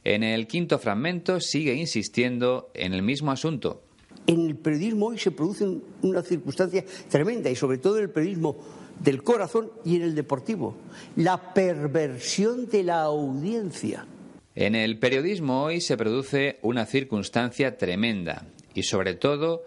En 0.03 0.23
el 0.23 0.47
quinto 0.47 0.79
fragmento 0.79 1.39
sigue 1.39 1.73
insistiendo 1.73 2.69
en 2.73 2.93
el 2.93 3.01
mismo 3.01 3.31
asunto. 3.31 3.81
En 4.27 4.45
el 4.45 4.55
periodismo 4.55 5.07
hoy 5.07 5.17
se 5.17 5.31
produce 5.31 5.65
una 6.01 6.21
circunstancia 6.21 6.85
tremenda 7.09 7.49
y 7.49 7.55
sobre 7.55 7.77
todo 7.77 7.97
en 7.97 8.03
el 8.03 8.09
periodismo 8.11 8.57
del 8.99 9.23
corazón 9.23 9.71
y 9.83 9.97
en 9.97 10.03
el 10.03 10.15
deportivo, 10.15 10.75
la 11.15 11.53
perversión 11.53 12.67
de 12.69 12.83
la 12.83 13.01
audiencia. 13.01 14.07
En 14.55 14.73
el 14.73 14.99
periodismo 14.99 15.63
hoy 15.63 15.81
se 15.81 15.97
produce 15.97 16.59
una 16.61 16.85
circunstancia 16.85 17.77
tremenda 17.77 18.47
y 18.73 18.83
sobre 18.83 19.15
todo 19.15 19.63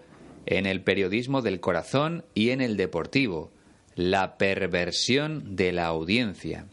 en 0.46 0.66
el 0.66 0.82
periodismo 0.82 1.42
del 1.42 1.60
corazón 1.60 2.24
y 2.34 2.50
en 2.50 2.62
el 2.62 2.76
deportivo, 2.76 3.50
la 3.98 4.38
perversión 4.38 5.56
de 5.56 5.72
la 5.72 5.86
audiencia. 5.86 6.66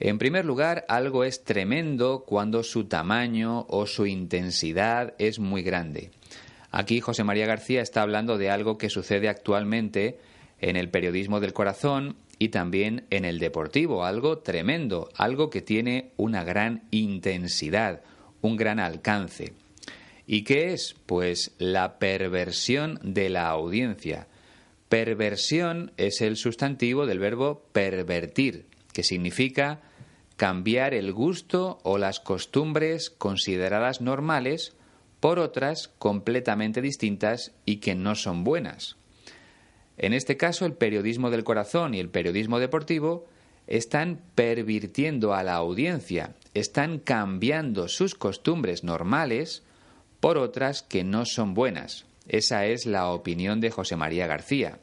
En 0.00 0.18
primer 0.18 0.44
lugar, 0.44 0.84
algo 0.88 1.22
es 1.22 1.44
tremendo 1.44 2.24
cuando 2.26 2.64
su 2.64 2.86
tamaño 2.86 3.64
o 3.68 3.86
su 3.86 4.06
intensidad 4.06 5.14
es 5.18 5.38
muy 5.38 5.62
grande. 5.62 6.10
Aquí 6.72 7.00
José 7.00 7.22
María 7.22 7.46
García 7.46 7.80
está 7.80 8.02
hablando 8.02 8.38
de 8.38 8.50
algo 8.50 8.76
que 8.76 8.90
sucede 8.90 9.28
actualmente 9.28 10.18
en 10.60 10.74
el 10.74 10.90
periodismo 10.90 11.38
del 11.38 11.52
corazón 11.52 12.16
y 12.40 12.48
también 12.48 13.06
en 13.10 13.24
el 13.24 13.38
deportivo, 13.38 14.04
algo 14.04 14.38
tremendo, 14.38 15.10
algo 15.14 15.48
que 15.48 15.62
tiene 15.62 16.10
una 16.16 16.42
gran 16.42 16.88
intensidad, 16.90 18.02
un 18.40 18.56
gran 18.56 18.80
alcance. 18.80 19.52
¿Y 20.26 20.42
qué 20.42 20.72
es? 20.72 20.96
Pues 21.06 21.54
la 21.58 22.00
perversión 22.00 22.98
de 23.04 23.30
la 23.30 23.46
audiencia. 23.46 24.26
Perversión 24.88 25.92
es 25.96 26.20
el 26.20 26.36
sustantivo 26.36 27.06
del 27.06 27.18
verbo 27.18 27.62
pervertir, 27.72 28.66
que 28.92 29.02
significa 29.02 29.80
cambiar 30.36 30.94
el 30.94 31.12
gusto 31.12 31.78
o 31.82 31.98
las 31.98 32.20
costumbres 32.20 33.10
consideradas 33.10 34.00
normales 34.00 34.74
por 35.20 35.38
otras 35.38 35.88
completamente 35.98 36.82
distintas 36.82 37.52
y 37.64 37.76
que 37.76 37.94
no 37.94 38.14
son 38.14 38.44
buenas. 38.44 38.96
En 39.98 40.12
este 40.12 40.36
caso, 40.36 40.66
el 40.66 40.74
periodismo 40.74 41.30
del 41.30 41.42
corazón 41.42 41.94
y 41.94 42.00
el 42.00 42.10
periodismo 42.10 42.58
deportivo 42.60 43.26
están 43.66 44.20
pervirtiendo 44.34 45.34
a 45.34 45.42
la 45.42 45.54
audiencia, 45.54 46.36
están 46.54 46.98
cambiando 46.98 47.88
sus 47.88 48.14
costumbres 48.14 48.84
normales 48.84 49.64
por 50.20 50.38
otras 50.38 50.82
que 50.82 51.02
no 51.02 51.24
son 51.24 51.54
buenas. 51.54 52.06
Esa 52.28 52.66
es 52.66 52.86
la 52.86 53.08
opinión 53.08 53.60
de 53.60 53.70
José 53.70 53.96
María 53.96 54.26
García. 54.26 54.78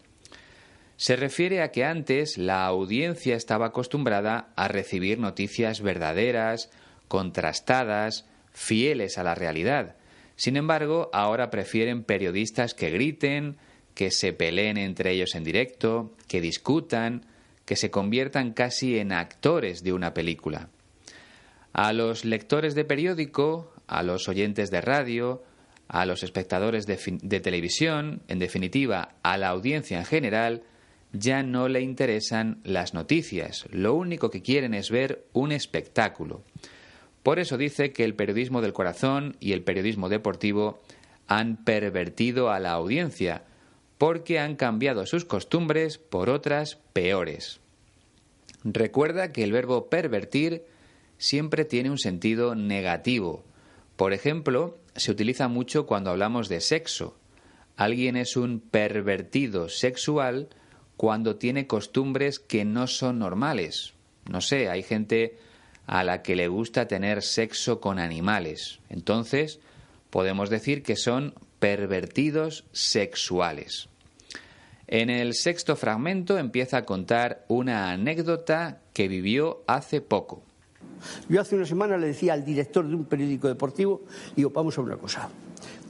Se 0.95 1.15
refiere 1.15 1.61
a 1.61 1.71
que 1.71 1.83
antes 1.83 2.37
la 2.37 2.65
audiencia 2.65 3.35
estaba 3.35 3.67
acostumbrada 3.67 4.53
a 4.55 4.67
recibir 4.67 5.19
noticias 5.19 5.81
verdaderas, 5.81 6.69
contrastadas, 7.07 8.25
fieles 8.51 9.17
a 9.17 9.23
la 9.23 9.35
realidad. 9.35 9.95
Sin 10.35 10.55
embargo, 10.55 11.09
ahora 11.13 11.49
prefieren 11.49 12.03
periodistas 12.03 12.73
que 12.73 12.89
griten, 12.89 13.57
que 13.95 14.11
se 14.11 14.33
peleen 14.33 14.77
entre 14.77 15.11
ellos 15.11 15.35
en 15.35 15.43
directo, 15.43 16.13
que 16.27 16.41
discutan, 16.41 17.25
que 17.65 17.75
se 17.75 17.91
conviertan 17.91 18.53
casi 18.53 18.97
en 18.97 19.11
actores 19.11 19.83
de 19.83 19.93
una 19.93 20.13
película. 20.13 20.69
A 21.71 21.93
los 21.93 22.25
lectores 22.25 22.75
de 22.75 22.85
periódico, 22.85 23.73
a 23.87 24.03
los 24.03 24.27
oyentes 24.27 24.69
de 24.71 24.81
radio, 24.81 25.43
a 25.87 26.05
los 26.05 26.23
espectadores 26.23 26.85
de, 26.85 27.39
televisión, 27.39 28.21
en 28.27 28.39
definitiva, 28.39 29.15
a 29.21 29.37
la 29.37 29.49
audiencia 29.49 29.99
en 29.99 30.05
general, 30.05 30.63
ya 31.11 31.43
no 31.43 31.67
le 31.67 31.81
interesan 31.81 32.59
las 32.63 32.93
noticias, 32.93 33.65
lo 33.69 33.93
único 33.93 34.29
que 34.29 34.41
quieren 34.41 34.73
es 34.73 34.89
ver 34.89 35.25
un 35.33 35.51
espectáculo. 35.51 36.41
Por 37.21 37.39
eso 37.39 37.57
dice 37.57 37.91
que 37.91 38.03
el 38.03 38.15
periodismo 38.15 38.61
del 38.61 38.73
corazón 38.73 39.37
y 39.39 39.53
el 39.53 39.63
periodismo 39.63 40.09
deportivo 40.09 40.79
han 41.27 41.57
pervertido 41.63 42.49
a 42.49 42.59
la 42.59 42.71
audiencia, 42.71 43.43
porque 43.97 44.39
han 44.39 44.55
cambiado 44.55 45.05
sus 45.05 45.23
costumbres 45.23 45.97
por 45.97 46.29
otras 46.29 46.79
peores. 46.91 47.61
Recuerda 48.63 49.31
que 49.31 49.43
el 49.43 49.51
verbo 49.51 49.89
pervertir 49.89 50.65
siempre 51.17 51.63
tiene 51.63 51.89
un 51.89 51.97
sentido 51.97 52.55
negativo. 52.55 53.43
Por 53.95 54.13
ejemplo, 54.13 54.77
se 54.95 55.11
utiliza 55.11 55.47
mucho 55.47 55.85
cuando 55.85 56.09
hablamos 56.09 56.49
de 56.49 56.61
sexo. 56.61 57.17
Alguien 57.75 58.15
es 58.15 58.37
un 58.37 58.59
pervertido 58.59 59.69
sexual 59.69 60.49
cuando 60.97 61.37
tiene 61.37 61.67
costumbres 61.67 62.39
que 62.39 62.65
no 62.65 62.87
son 62.87 63.19
normales. 63.19 63.93
No 64.29 64.41
sé, 64.41 64.69
hay 64.69 64.83
gente 64.83 65.37
a 65.85 66.03
la 66.03 66.21
que 66.21 66.35
le 66.35 66.47
gusta 66.47 66.87
tener 66.87 67.21
sexo 67.21 67.81
con 67.81 67.99
animales. 67.99 68.79
Entonces, 68.89 69.59
podemos 70.09 70.49
decir 70.49 70.83
que 70.83 70.95
son 70.95 71.33
pervertidos 71.59 72.65
sexuales. 72.71 73.89
En 74.87 75.09
el 75.09 75.33
sexto 75.33 75.75
fragmento 75.75 76.37
empieza 76.37 76.77
a 76.77 76.85
contar 76.85 77.45
una 77.47 77.91
anécdota 77.91 78.81
que 78.93 79.07
vivió 79.07 79.63
hace 79.65 80.01
poco. 80.01 80.43
Yo 81.29 81.41
hace 81.41 81.55
una 81.55 81.65
semana 81.65 81.97
le 81.97 82.07
decía 82.07 82.33
al 82.33 82.45
director 82.45 82.87
de 82.87 82.95
un 82.95 83.05
periódico 83.05 83.47
deportivo, 83.47 84.01
digo, 84.35 84.49
vamos 84.49 84.77
a 84.77 84.81
una 84.81 84.97
cosa, 84.97 85.29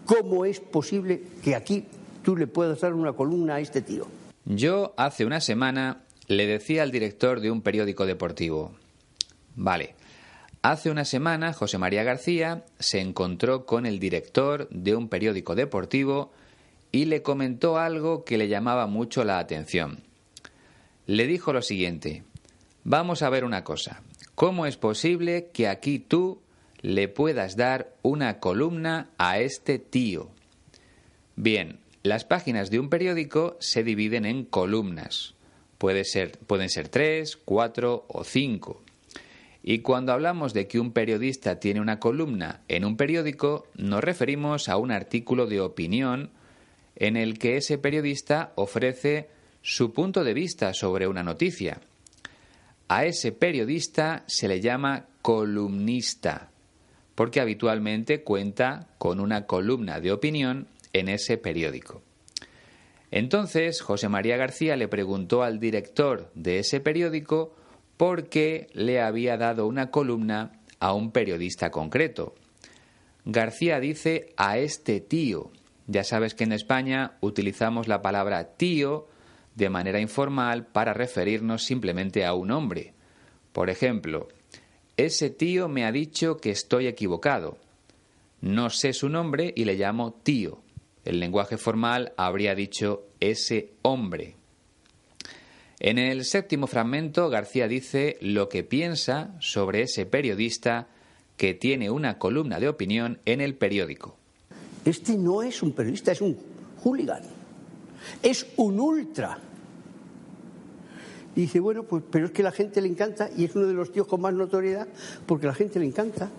¿cómo 0.05 0.45
es 0.45 0.59
posible 0.59 1.21
que 1.43 1.55
aquí 1.55 1.85
tú 2.23 2.35
le 2.35 2.47
puedas 2.47 2.81
dar 2.81 2.93
una 2.93 3.13
columna 3.13 3.55
a 3.55 3.59
este 3.59 3.81
tío? 3.81 4.07
Yo 4.45 4.93
hace 4.97 5.25
una 5.25 5.39
semana 5.39 6.01
le 6.27 6.47
decía 6.47 6.83
al 6.83 6.91
director 6.91 7.39
de 7.39 7.51
un 7.51 7.61
periódico 7.61 8.05
deportivo, 8.05 8.71
vale, 9.55 9.95
Hace 10.63 10.89
una 10.89 11.03
semana 11.03 11.51
José 11.51 11.77
María 11.77 12.03
García 12.03 12.63
se 12.79 13.01
encontró 13.01 13.65
con 13.65 13.85
el 13.85 13.99
director 13.99 14.69
de 14.69 14.95
un 14.95 15.09
periódico 15.09 15.55
deportivo 15.55 16.31
y 16.89 17.03
le 17.03 17.21
comentó 17.21 17.77
algo 17.77 18.23
que 18.23 18.37
le 18.37 18.47
llamaba 18.47 18.87
mucho 18.87 19.25
la 19.25 19.39
atención. 19.39 19.99
Le 21.05 21.27
dijo 21.27 21.51
lo 21.51 21.61
siguiente, 21.61 22.23
vamos 22.85 23.23
a 23.23 23.29
ver 23.29 23.43
una 23.43 23.65
cosa, 23.65 24.03
¿cómo 24.43 24.65
es 24.65 24.75
posible 24.75 25.51
que 25.53 25.69
aquí 25.69 25.99
tú 25.99 26.41
le 26.81 27.07
puedas 27.07 27.55
dar 27.55 27.95
una 28.01 28.41
columna 28.41 29.09
a 29.17 29.39
este 29.39 29.79
tío? 29.79 30.31
Bien, 31.37 31.79
las 32.03 32.25
páginas 32.25 32.69
de 32.69 32.77
un 32.77 32.89
periódico 32.89 33.55
se 33.61 33.85
dividen 33.85 34.25
en 34.25 34.43
columnas. 34.43 35.35
Puede 35.77 36.03
ser, 36.03 36.37
pueden 36.39 36.67
ser 36.67 36.89
tres, 36.89 37.37
cuatro 37.37 38.03
o 38.09 38.25
cinco. 38.25 38.83
Y 39.63 39.79
cuando 39.79 40.11
hablamos 40.11 40.53
de 40.53 40.67
que 40.67 40.81
un 40.81 40.91
periodista 40.91 41.61
tiene 41.61 41.79
una 41.79 42.01
columna 42.01 42.63
en 42.67 42.83
un 42.83 42.97
periódico, 42.97 43.67
nos 43.75 44.03
referimos 44.03 44.67
a 44.67 44.75
un 44.75 44.91
artículo 44.91 45.45
de 45.45 45.61
opinión 45.61 46.31
en 46.97 47.15
el 47.15 47.39
que 47.39 47.55
ese 47.55 47.77
periodista 47.77 48.51
ofrece 48.55 49.29
su 49.61 49.93
punto 49.93 50.25
de 50.25 50.33
vista 50.33 50.73
sobre 50.73 51.07
una 51.07 51.23
noticia. 51.23 51.79
A 52.95 53.05
ese 53.05 53.31
periodista 53.31 54.23
se 54.27 54.47
le 54.47 54.61
llama 54.61 55.07
columnista, 55.23 56.51
porque 57.15 57.41
habitualmente 57.41 58.21
cuenta 58.21 58.85
con 58.99 59.19
una 59.19 59.47
columna 59.47 59.99
de 59.99 60.11
opinión 60.11 60.67
en 60.93 61.09
ese 61.09 61.39
periódico. 61.39 62.03
Entonces, 63.09 63.81
José 63.81 64.09
María 64.09 64.37
García 64.37 64.75
le 64.75 64.87
preguntó 64.87 65.41
al 65.41 65.59
director 65.59 66.29
de 66.35 66.59
ese 66.59 66.81
periódico 66.81 67.55
porque 67.97 68.67
le 68.73 69.01
había 69.01 69.37
dado 69.37 69.65
una 69.65 69.89
columna 69.89 70.51
a 70.79 70.93
un 70.93 71.09
periodista 71.09 71.71
concreto. 71.71 72.35
García 73.25 73.79
dice 73.79 74.35
a 74.37 74.59
este 74.59 75.01
tío. 75.01 75.49
Ya 75.87 76.03
sabes 76.03 76.35
que 76.35 76.43
en 76.43 76.51
España 76.51 77.17
utilizamos 77.21 77.87
la 77.87 78.03
palabra 78.03 78.53
tío 78.55 79.07
de 79.55 79.69
manera 79.69 79.99
informal 79.99 80.65
para 80.65 80.93
referirnos 80.93 81.63
simplemente 81.63 82.25
a 82.25 82.33
un 82.33 82.51
hombre. 82.51 82.93
Por 83.51 83.69
ejemplo, 83.69 84.29
ese 84.97 85.29
tío 85.29 85.67
me 85.67 85.85
ha 85.85 85.91
dicho 85.91 86.37
que 86.37 86.51
estoy 86.51 86.87
equivocado. 86.87 87.57
No 88.41 88.69
sé 88.69 88.93
su 88.93 89.09
nombre 89.09 89.53
y 89.55 89.65
le 89.65 89.75
llamo 89.75 90.13
tío. 90.13 90.59
El 91.05 91.19
lenguaje 91.19 91.57
formal 91.57 92.13
habría 92.17 92.55
dicho 92.55 93.05
ese 93.19 93.71
hombre. 93.81 94.35
En 95.79 95.97
el 95.97 96.23
séptimo 96.23 96.67
fragmento, 96.67 97.29
García 97.29 97.67
dice 97.67 98.17
lo 98.21 98.47
que 98.47 98.63
piensa 98.63 99.35
sobre 99.39 99.81
ese 99.81 100.05
periodista 100.05 100.87
que 101.35 101.53
tiene 101.53 101.89
una 101.89 102.19
columna 102.19 102.59
de 102.59 102.69
opinión 102.69 103.19
en 103.25 103.41
el 103.41 103.55
periódico. 103.55 104.17
Este 104.85 105.17
no 105.17 105.43
es 105.43 105.61
un 105.61 105.73
periodista, 105.73 106.11
es 106.11 106.21
un 106.21 106.37
hooligan. 106.83 107.42
Es 108.21 108.47
un 108.57 108.79
ultra. 108.79 109.39
dice, 111.35 111.59
bueno, 111.59 111.83
pues, 111.83 112.03
pero 112.11 112.27
es 112.27 112.31
que 112.31 112.43
la 112.43 112.51
gente 112.51 112.81
le 112.81 112.87
encanta 112.87 113.29
y 113.35 113.45
es 113.45 113.55
uno 113.55 113.65
de 113.65 113.73
los 113.73 113.91
tíos 113.91 114.07
con 114.07 114.21
más 114.21 114.33
notoriedad 114.33 114.87
porque 115.25 115.47
la 115.47 115.53
gente 115.53 115.79
le 115.79 115.85
encanta. 115.85 116.29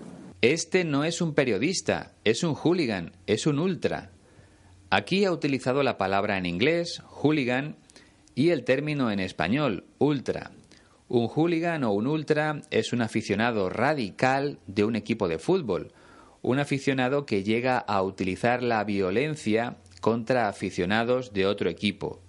Este 0.41 0.85
no 0.85 1.05
es 1.05 1.21
un 1.21 1.35
periodista, 1.35 2.13
es 2.25 2.43
un 2.43 2.55
hooligan, 2.55 3.13
es 3.27 3.47
un 3.47 3.59
ultra. 3.59 4.11
Aquí 4.91 5.25
ha 5.25 5.33
utilizado 5.33 5.83
la 5.83 5.99
palabra 5.99 6.37
en 6.39 6.47
inglés, 6.47 7.03
hooligan, 7.07 7.77
y 8.35 8.51
el 8.51 8.65
término 8.65 9.11
en 9.11 9.21
español, 9.21 9.85
ultra. 9.99 10.51
Un 11.09 11.29
hooligan 11.29 11.85
o 11.85 11.93
un 11.93 12.07
ultra 12.07 12.61
es 12.71 12.93
un 12.93 13.03
aficionado 13.03 13.69
radical 13.71 14.59
de 14.67 14.85
un 14.85 14.97
equipo 14.97 15.29
de 15.29 15.39
fútbol, 15.39 15.93
un 16.43 16.59
aficionado 16.59 17.25
que 17.25 17.43
llega 17.43 17.79
a 17.79 18.03
utilizar 18.03 18.63
la 18.63 18.85
violencia 18.85 19.77
contra 20.05 20.49
aficionados 20.49 21.33
de 21.33 21.47
otro 21.47 21.71
equipo. 21.71 22.21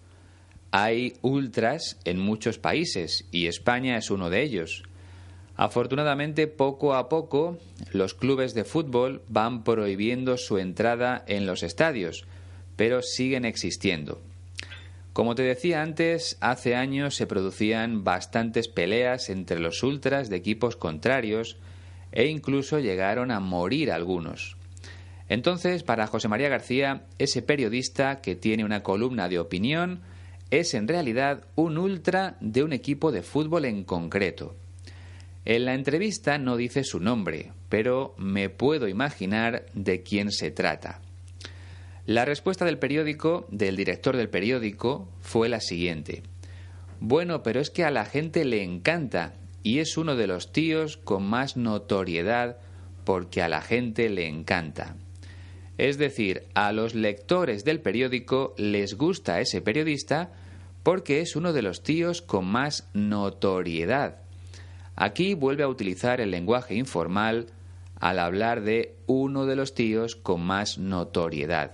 Hay 0.71 1.17
ultras 1.21 1.99
en 2.05 2.19
muchos 2.19 2.57
países 2.57 3.25
y 3.33 3.47
España 3.47 3.97
es 3.97 4.09
uno 4.09 4.29
de 4.29 4.43
ellos. 4.43 4.83
Afortunadamente, 5.57 6.47
poco 6.47 6.95
a 6.95 7.09
poco, 7.09 7.57
los 7.91 8.13
clubes 8.13 8.53
de 8.53 8.63
fútbol 8.63 9.23
van 9.27 9.65
prohibiendo 9.65 10.37
su 10.37 10.57
entrada 10.57 11.25
en 11.27 11.45
los 11.45 11.63
estadios, 11.63 12.23
pero 12.77 13.01
siguen 13.01 13.43
existiendo. 13.43 14.21
Como 15.11 15.35
te 15.35 15.43
decía 15.43 15.81
antes, 15.81 16.37
hace 16.39 16.77
años 16.77 17.17
se 17.17 17.27
producían 17.27 18.05
bastantes 18.05 18.69
peleas 18.69 19.29
entre 19.29 19.59
los 19.59 19.83
ultras 19.83 20.29
de 20.29 20.37
equipos 20.37 20.77
contrarios 20.77 21.57
e 22.13 22.27
incluso 22.27 22.79
llegaron 22.79 23.31
a 23.31 23.41
morir 23.41 23.91
algunos. 23.91 24.55
Entonces, 25.27 25.83
para 25.83 26.07
José 26.07 26.27
María 26.27 26.49
García, 26.49 27.03
ese 27.17 27.41
periodista 27.41 28.21
que 28.21 28.35
tiene 28.35 28.63
una 28.63 28.83
columna 28.83 29.27
de 29.27 29.39
opinión 29.39 30.01
es 30.51 30.73
en 30.73 30.87
realidad 30.87 31.45
un 31.55 31.77
ultra 31.77 32.37
de 32.39 32.63
un 32.63 32.73
equipo 32.73 33.11
de 33.11 33.23
fútbol 33.23 33.65
en 33.65 33.83
concreto. 33.83 34.55
En 35.43 35.65
la 35.65 35.73
entrevista 35.73 36.37
no 36.37 36.57
dice 36.57 36.83
su 36.83 36.99
nombre, 36.99 37.51
pero 37.69 38.15
me 38.17 38.49
puedo 38.49 38.87
imaginar 38.87 39.65
de 39.73 40.01
quién 40.01 40.31
se 40.31 40.51
trata. 40.51 41.01
La 42.05 42.25
respuesta 42.25 42.65
del 42.65 42.77
periódico, 42.77 43.47
del 43.49 43.75
director 43.75 44.15
del 44.15 44.29
periódico, 44.29 45.07
fue 45.21 45.49
la 45.49 45.59
siguiente. 45.59 46.21
Bueno, 46.99 47.41
pero 47.41 47.59
es 47.59 47.71
que 47.71 47.83
a 47.83 47.91
la 47.91 48.05
gente 48.05 48.45
le 48.45 48.63
encanta 48.63 49.33
y 49.63 49.79
es 49.79 49.97
uno 49.97 50.15
de 50.15 50.27
los 50.27 50.51
tíos 50.51 50.97
con 50.97 51.23
más 51.23 51.57
notoriedad 51.57 52.57
porque 53.03 53.41
a 53.41 53.49
la 53.49 53.61
gente 53.61 54.09
le 54.09 54.27
encanta. 54.27 54.95
Es 55.77 55.97
decir, 55.97 56.43
a 56.53 56.71
los 56.71 56.95
lectores 56.95 57.65
del 57.65 57.81
periódico 57.81 58.53
les 58.57 58.95
gusta 58.95 59.41
ese 59.41 59.61
periodista 59.61 60.31
porque 60.83 61.19
es 61.21 61.35
uno 61.35 61.51
de 61.51 61.61
los 61.61 61.83
tíos 61.83 62.21
con 62.21 62.45
más 62.45 62.87
notoriedad. 62.93 64.17
Aquí 64.95 65.33
vuelve 65.33 65.63
a 65.63 65.67
utilizar 65.67 66.21
el 66.21 66.31
lenguaje 66.31 66.75
informal 66.75 67.47
al 67.99 68.19
hablar 68.19 68.61
de 68.61 68.95
uno 69.07 69.45
de 69.45 69.55
los 69.55 69.73
tíos 69.73 70.15
con 70.15 70.41
más 70.41 70.77
notoriedad. 70.77 71.71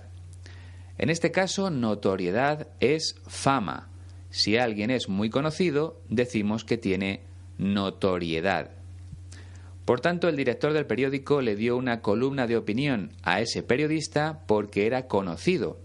En 0.98 1.10
este 1.10 1.30
caso, 1.30 1.70
notoriedad 1.70 2.68
es 2.80 3.16
fama. 3.26 3.88
Si 4.30 4.56
alguien 4.56 4.90
es 4.90 5.08
muy 5.08 5.30
conocido, 5.30 6.00
decimos 6.08 6.64
que 6.64 6.78
tiene 6.78 7.20
notoriedad. 7.58 8.70
Por 9.84 10.00
tanto, 10.00 10.28
el 10.28 10.36
director 10.36 10.72
del 10.72 10.86
periódico 10.86 11.40
le 11.40 11.56
dio 11.56 11.76
una 11.76 12.00
columna 12.00 12.46
de 12.46 12.56
opinión 12.56 13.10
a 13.22 13.40
ese 13.40 13.62
periodista 13.62 14.40
porque 14.46 14.86
era 14.86 15.06
conocido, 15.08 15.78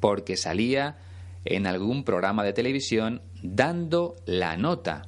porque 0.00 0.36
salía 0.36 0.98
en 1.44 1.66
algún 1.66 2.04
programa 2.04 2.44
de 2.44 2.52
televisión 2.52 3.22
dando 3.42 4.16
la 4.26 4.56
nota. 4.56 5.02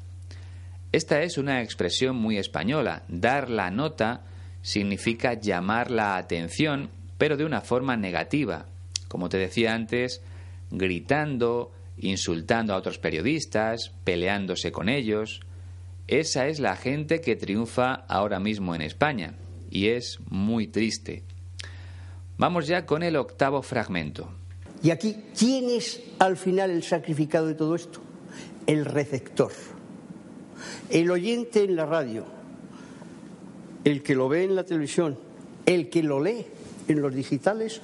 Esta 0.92 1.22
es 1.22 1.38
una 1.38 1.62
expresión 1.62 2.16
muy 2.16 2.36
española. 2.36 3.04
Dar 3.08 3.48
la 3.48 3.70
nota 3.70 4.24
significa 4.62 5.34
llamar 5.34 5.90
la 5.90 6.16
atención, 6.16 6.90
pero 7.16 7.36
de 7.36 7.44
una 7.44 7.60
forma 7.60 7.96
negativa, 7.96 8.66
como 9.06 9.28
te 9.28 9.38
decía 9.38 9.74
antes, 9.74 10.20
gritando, 10.70 11.70
insultando 11.98 12.74
a 12.74 12.76
otros 12.76 12.98
periodistas, 12.98 13.92
peleándose 14.02 14.72
con 14.72 14.88
ellos. 14.88 15.40
Esa 16.10 16.48
es 16.48 16.58
la 16.58 16.74
gente 16.74 17.20
que 17.20 17.36
triunfa 17.36 17.94
ahora 18.08 18.40
mismo 18.40 18.74
en 18.74 18.82
España 18.82 19.34
y 19.70 19.90
es 19.90 20.18
muy 20.28 20.66
triste. 20.66 21.22
Vamos 22.36 22.66
ya 22.66 22.84
con 22.84 23.04
el 23.04 23.14
octavo 23.14 23.62
fragmento. 23.62 24.28
Y 24.82 24.90
aquí, 24.90 25.18
¿quién 25.38 25.70
es 25.70 26.02
al 26.18 26.36
final 26.36 26.72
el 26.72 26.82
sacrificado 26.82 27.46
de 27.46 27.54
todo 27.54 27.76
esto? 27.76 28.00
El 28.66 28.86
receptor, 28.86 29.52
el 30.88 31.12
oyente 31.12 31.62
en 31.62 31.76
la 31.76 31.86
radio, 31.86 32.24
el 33.84 34.02
que 34.02 34.16
lo 34.16 34.28
ve 34.28 34.42
en 34.42 34.56
la 34.56 34.64
televisión, 34.64 35.16
el 35.64 35.90
que 35.90 36.02
lo 36.02 36.20
lee 36.20 36.44
en 36.88 37.02
los 37.02 37.14
digitales 37.14 37.80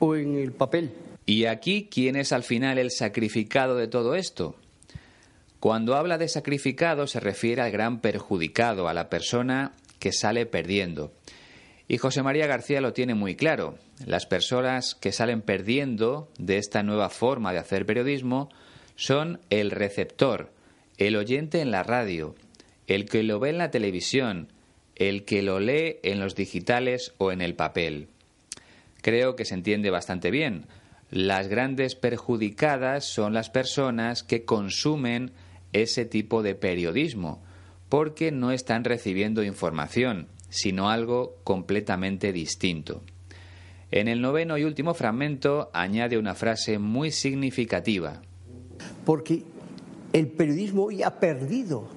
o 0.00 0.16
en 0.16 0.36
el 0.36 0.52
papel. 0.52 0.92
¿Y 1.24 1.46
aquí 1.46 1.88
quién 1.90 2.16
es 2.16 2.32
al 2.32 2.42
final 2.42 2.76
el 2.76 2.90
sacrificado 2.90 3.74
de 3.74 3.88
todo 3.88 4.16
esto? 4.16 4.59
Cuando 5.60 5.94
habla 5.94 6.18
de 6.18 6.28
sacrificado 6.28 7.06
se 7.06 7.20
refiere 7.20 7.62
al 7.62 7.70
gran 7.70 8.00
perjudicado, 8.00 8.88
a 8.88 8.94
la 8.94 9.08
persona 9.08 9.72
que 9.98 10.12
sale 10.12 10.46
perdiendo. 10.46 11.12
Y 11.86 11.98
José 11.98 12.22
María 12.22 12.46
García 12.46 12.80
lo 12.80 12.92
tiene 12.92 13.14
muy 13.14 13.36
claro. 13.36 13.78
Las 14.04 14.26
personas 14.26 14.94
que 14.94 15.12
salen 15.12 15.42
perdiendo 15.42 16.28
de 16.38 16.58
esta 16.58 16.82
nueva 16.82 17.10
forma 17.10 17.52
de 17.52 17.58
hacer 17.58 17.84
periodismo 17.84 18.48
son 18.96 19.40
el 19.50 19.70
receptor, 19.70 20.50
el 20.98 21.16
oyente 21.16 21.60
en 21.60 21.70
la 21.70 21.82
radio, 21.82 22.34
el 22.86 23.06
que 23.06 23.22
lo 23.22 23.38
ve 23.38 23.50
en 23.50 23.58
la 23.58 23.70
televisión, 23.70 24.48
el 24.96 25.24
que 25.24 25.42
lo 25.42 25.60
lee 25.60 25.98
en 26.02 26.20
los 26.20 26.34
digitales 26.34 27.14
o 27.18 27.32
en 27.32 27.42
el 27.42 27.54
papel 27.54 28.08
creo 29.00 29.36
que 29.36 29.44
se 29.44 29.54
entiende 29.54 29.90
bastante 29.90 30.30
bien. 30.30 30.66
Las 31.10 31.48
grandes 31.48 31.96
perjudicadas 31.96 33.04
son 33.04 33.34
las 33.34 33.50
personas 33.50 34.22
que 34.22 34.44
consumen 34.44 35.32
ese 35.72 36.04
tipo 36.04 36.42
de 36.42 36.54
periodismo, 36.54 37.42
porque 37.88 38.32
no 38.32 38.52
están 38.52 38.84
recibiendo 38.84 39.42
información, 39.42 40.28
sino 40.48 40.90
algo 40.90 41.36
completamente 41.44 42.32
distinto. 42.32 43.02
En 43.90 44.06
el 44.06 44.20
noveno 44.20 44.56
y 44.56 44.64
último 44.64 44.94
fragmento 44.94 45.70
añade 45.72 46.16
una 46.16 46.34
frase 46.34 46.78
muy 46.78 47.10
significativa. 47.10 48.22
Porque 49.04 49.42
el 50.12 50.28
periodismo 50.28 50.84
hoy 50.84 51.02
ha 51.02 51.18
perdido 51.18 51.88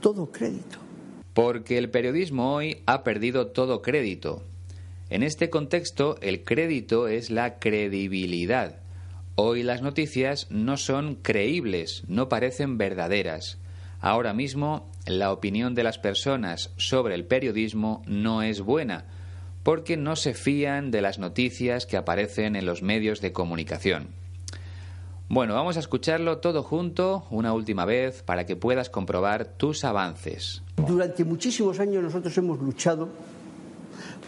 todo 0.00 0.30
crédito. 0.30 0.78
Porque 1.32 1.78
el 1.78 1.90
periodismo 1.90 2.54
hoy 2.54 2.82
ha 2.84 3.02
perdido 3.02 3.48
todo 3.48 3.80
crédito. 3.80 4.42
En 5.08 5.22
este 5.22 5.48
contexto, 5.48 6.16
el 6.20 6.44
crédito 6.44 7.08
es 7.08 7.30
la 7.30 7.58
credibilidad. 7.58 8.83
Hoy 9.36 9.64
las 9.64 9.82
noticias 9.82 10.46
no 10.48 10.76
son 10.76 11.16
creíbles, 11.16 12.04
no 12.06 12.28
parecen 12.28 12.78
verdaderas. 12.78 13.58
Ahora 14.00 14.32
mismo, 14.32 14.88
la 15.06 15.32
opinión 15.32 15.74
de 15.74 15.82
las 15.82 15.98
personas 15.98 16.72
sobre 16.76 17.16
el 17.16 17.24
periodismo 17.24 18.02
no 18.06 18.42
es 18.42 18.60
buena, 18.60 19.06
porque 19.64 19.96
no 19.96 20.14
se 20.14 20.34
fían 20.34 20.92
de 20.92 21.02
las 21.02 21.18
noticias 21.18 21.84
que 21.84 21.96
aparecen 21.96 22.54
en 22.54 22.64
los 22.64 22.82
medios 22.82 23.20
de 23.20 23.32
comunicación. 23.32 24.10
Bueno, 25.28 25.54
vamos 25.54 25.76
a 25.78 25.80
escucharlo 25.80 26.38
todo 26.38 26.62
junto 26.62 27.26
una 27.30 27.54
última 27.54 27.84
vez 27.84 28.22
para 28.22 28.46
que 28.46 28.54
puedas 28.54 28.88
comprobar 28.88 29.46
tus 29.46 29.82
avances. 29.82 30.62
Durante 30.76 31.24
muchísimos 31.24 31.80
años 31.80 32.04
nosotros 32.04 32.38
hemos 32.38 32.60
luchado 32.60 33.08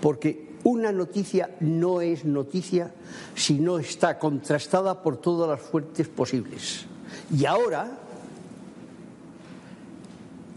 porque 0.00 0.45
una 0.66 0.90
noticia 0.90 1.50
no 1.60 2.00
es 2.00 2.24
noticia 2.24 2.92
si 3.36 3.60
no 3.60 3.78
está 3.78 4.18
contrastada 4.18 5.00
por 5.00 5.18
todas 5.18 5.48
las 5.48 5.60
fuentes 5.60 6.08
posibles. 6.08 6.86
Y 7.32 7.44
ahora 7.44 7.96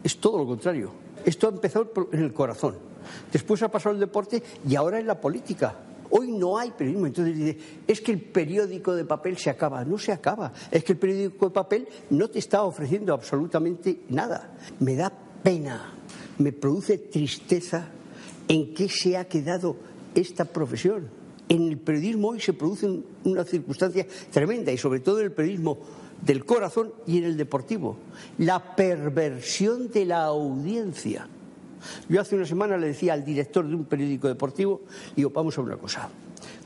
es 0.03 0.17
todo 0.17 0.39
lo 0.39 0.47
contrario. 0.47 0.91
Esto 1.23 1.47
ha 1.47 1.51
empezado 1.51 1.91
en 2.11 2.23
el 2.23 2.33
corazón, 2.33 2.75
después 3.31 3.61
ha 3.61 3.69
pasado 3.69 3.93
el 3.93 3.99
deporte 3.99 4.41
y 4.67 4.75
ahora 4.75 4.99
en 4.99 5.05
la 5.05 5.21
política. 5.21 5.75
Hoy 6.09 6.31
no 6.31 6.57
hay 6.57 6.71
periodismo. 6.71 7.05
Entonces 7.05 7.37
dice, 7.37 7.57
es 7.85 8.01
que 8.01 8.11
el 8.11 8.19
periódico 8.19 8.95
de 8.95 9.05
papel 9.05 9.37
se 9.37 9.51
acaba. 9.51 9.85
No 9.85 9.99
se 9.99 10.11
acaba. 10.11 10.51
Es 10.71 10.83
que 10.83 10.93
el 10.93 10.97
periódico 10.97 11.49
de 11.49 11.51
papel 11.51 11.87
no 12.09 12.27
te 12.31 12.39
está 12.39 12.63
ofreciendo 12.63 13.13
absolutamente 13.13 14.05
nada. 14.09 14.55
Me 14.79 14.95
da 14.95 15.13
pena, 15.43 15.93
me 16.39 16.51
produce 16.51 16.97
tristeza 16.97 17.89
en 18.47 18.73
qué 18.73 18.89
se 18.89 19.15
ha 19.15 19.25
quedado 19.25 19.75
esta 20.15 20.45
profesión. 20.45 21.07
En 21.47 21.67
el 21.67 21.77
periodismo 21.77 22.29
hoy 22.29 22.39
se 22.39 22.53
produce 22.53 23.01
una 23.23 23.43
circunstancia 23.43 24.05
tremenda 24.31 24.71
y 24.71 24.77
sobre 24.77 24.99
todo 24.99 25.19
en 25.19 25.25
el 25.25 25.31
periodismo 25.31 25.79
del 26.21 26.45
corazón 26.45 26.91
y 27.07 27.17
en 27.17 27.23
el 27.23 27.37
deportivo. 27.37 27.97
La 28.37 28.75
perversión 28.75 29.89
de 29.89 30.05
la 30.05 30.25
audiencia. 30.25 31.27
Yo 32.07 32.21
hace 32.21 32.35
una 32.35 32.45
semana 32.45 32.77
le 32.77 32.87
decía 32.87 33.13
al 33.13 33.25
director 33.25 33.67
de 33.67 33.73
un 33.73 33.85
periódico 33.85 34.27
deportivo, 34.27 34.81
digo, 35.15 35.29
vamos 35.29 35.57
a 35.57 35.61
una 35.61 35.77
cosa, 35.77 36.09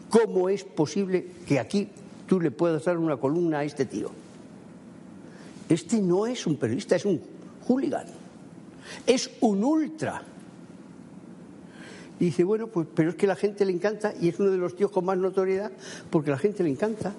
¿cómo 0.10 0.50
es 0.50 0.64
posible 0.64 1.28
que 1.48 1.60
aquí 1.60 1.88
tú 2.28 2.42
le 2.42 2.52
puedas 2.52 2.84
dar 2.86 2.98
una 2.98 3.18
columna 3.18 3.60
a 3.60 3.64
este 3.64 3.86
tío? 3.86 4.10
Este 5.70 6.02
no 6.02 6.26
es 6.26 6.46
un 6.48 6.58
periodista, 6.58 6.96
es 6.96 7.06
un 7.06 7.22
hooligan, 7.68 8.08
es 9.06 9.30
un 9.42 9.64
ultra. 9.64 10.24
Y 12.24 12.28
dice, 12.28 12.46
bueno, 12.46 12.68
pues, 12.68 12.88
pero 12.96 13.10
es 13.10 13.16
que 13.16 13.28
la 13.28 13.36
gente 13.36 13.66
le 13.66 13.74
encanta 13.74 14.14
y 14.18 14.30
es 14.30 14.40
uno 14.40 14.50
de 14.50 14.58
los 14.58 14.78
tíos 14.78 14.92
con 14.92 15.04
más 15.04 15.18
notoriedad 15.18 15.74
porque 16.10 16.32
la 16.32 16.38
gente 16.38 16.64
le 16.64 16.70
encanta. 16.70 17.14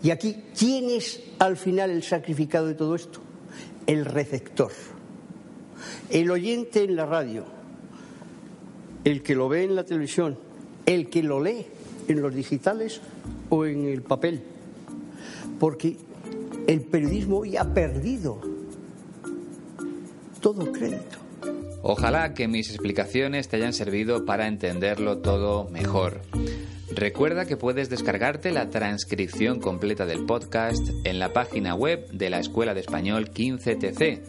Y 0.00 0.12
aquí, 0.12 0.44
¿quién 0.56 0.90
es 0.90 1.20
al 1.40 1.56
final 1.56 1.90
el 1.90 2.04
sacrificado 2.04 2.68
de 2.68 2.74
todo 2.74 2.94
esto? 2.94 3.20
El 3.86 4.04
receptor 4.04 4.70
el 6.10 6.30
oyente 6.30 6.84
en 6.84 6.94
la 6.94 7.04
radio, 7.04 7.44
el 9.02 9.22
que 9.24 9.34
lo 9.34 9.48
ve 9.48 9.64
en 9.64 9.74
la 9.74 9.84
televisión, 9.84 10.38
el 10.86 11.10
que 11.10 11.22
lo 11.22 11.42
lee 11.42 11.66
en 12.06 12.22
los 12.22 12.32
digitales 12.32 13.00
o 13.48 13.66
en 13.66 13.86
el 13.86 14.02
papel. 14.02 14.42
Porque 15.58 15.96
el 16.68 16.82
periodismo 16.82 17.38
hoy 17.38 17.56
ha 17.56 17.74
perdido 17.74 18.40
todo 20.40 20.70
crédito. 20.70 21.23
Ojalá 21.86 22.32
que 22.32 22.48
mis 22.48 22.70
explicaciones 22.70 23.48
te 23.48 23.56
hayan 23.56 23.74
servido 23.74 24.24
para 24.24 24.48
entenderlo 24.48 25.18
todo 25.18 25.68
mejor. 25.68 26.22
Recuerda 26.90 27.44
que 27.44 27.58
puedes 27.58 27.90
descargarte 27.90 28.52
la 28.52 28.70
transcripción 28.70 29.60
completa 29.60 30.06
del 30.06 30.24
podcast 30.24 30.80
en 31.04 31.18
la 31.18 31.34
página 31.34 31.74
web 31.74 32.08
de 32.10 32.30
la 32.30 32.38
Escuela 32.38 32.72
de 32.72 32.80
Español 32.80 33.30
15TC 33.30 34.22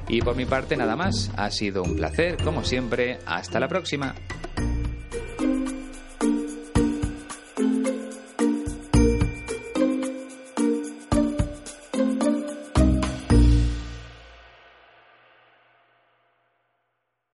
Y 0.09 0.21
por 0.21 0.35
mi 0.35 0.45
parte 0.45 0.77
nada 0.77 0.95
más, 0.95 1.31
ha 1.35 1.49
sido 1.51 1.83
un 1.83 1.95
placer, 1.95 2.37
como 2.43 2.63
siempre, 2.63 3.19
hasta 3.25 3.59
la 3.59 3.67
próxima. 3.67 4.15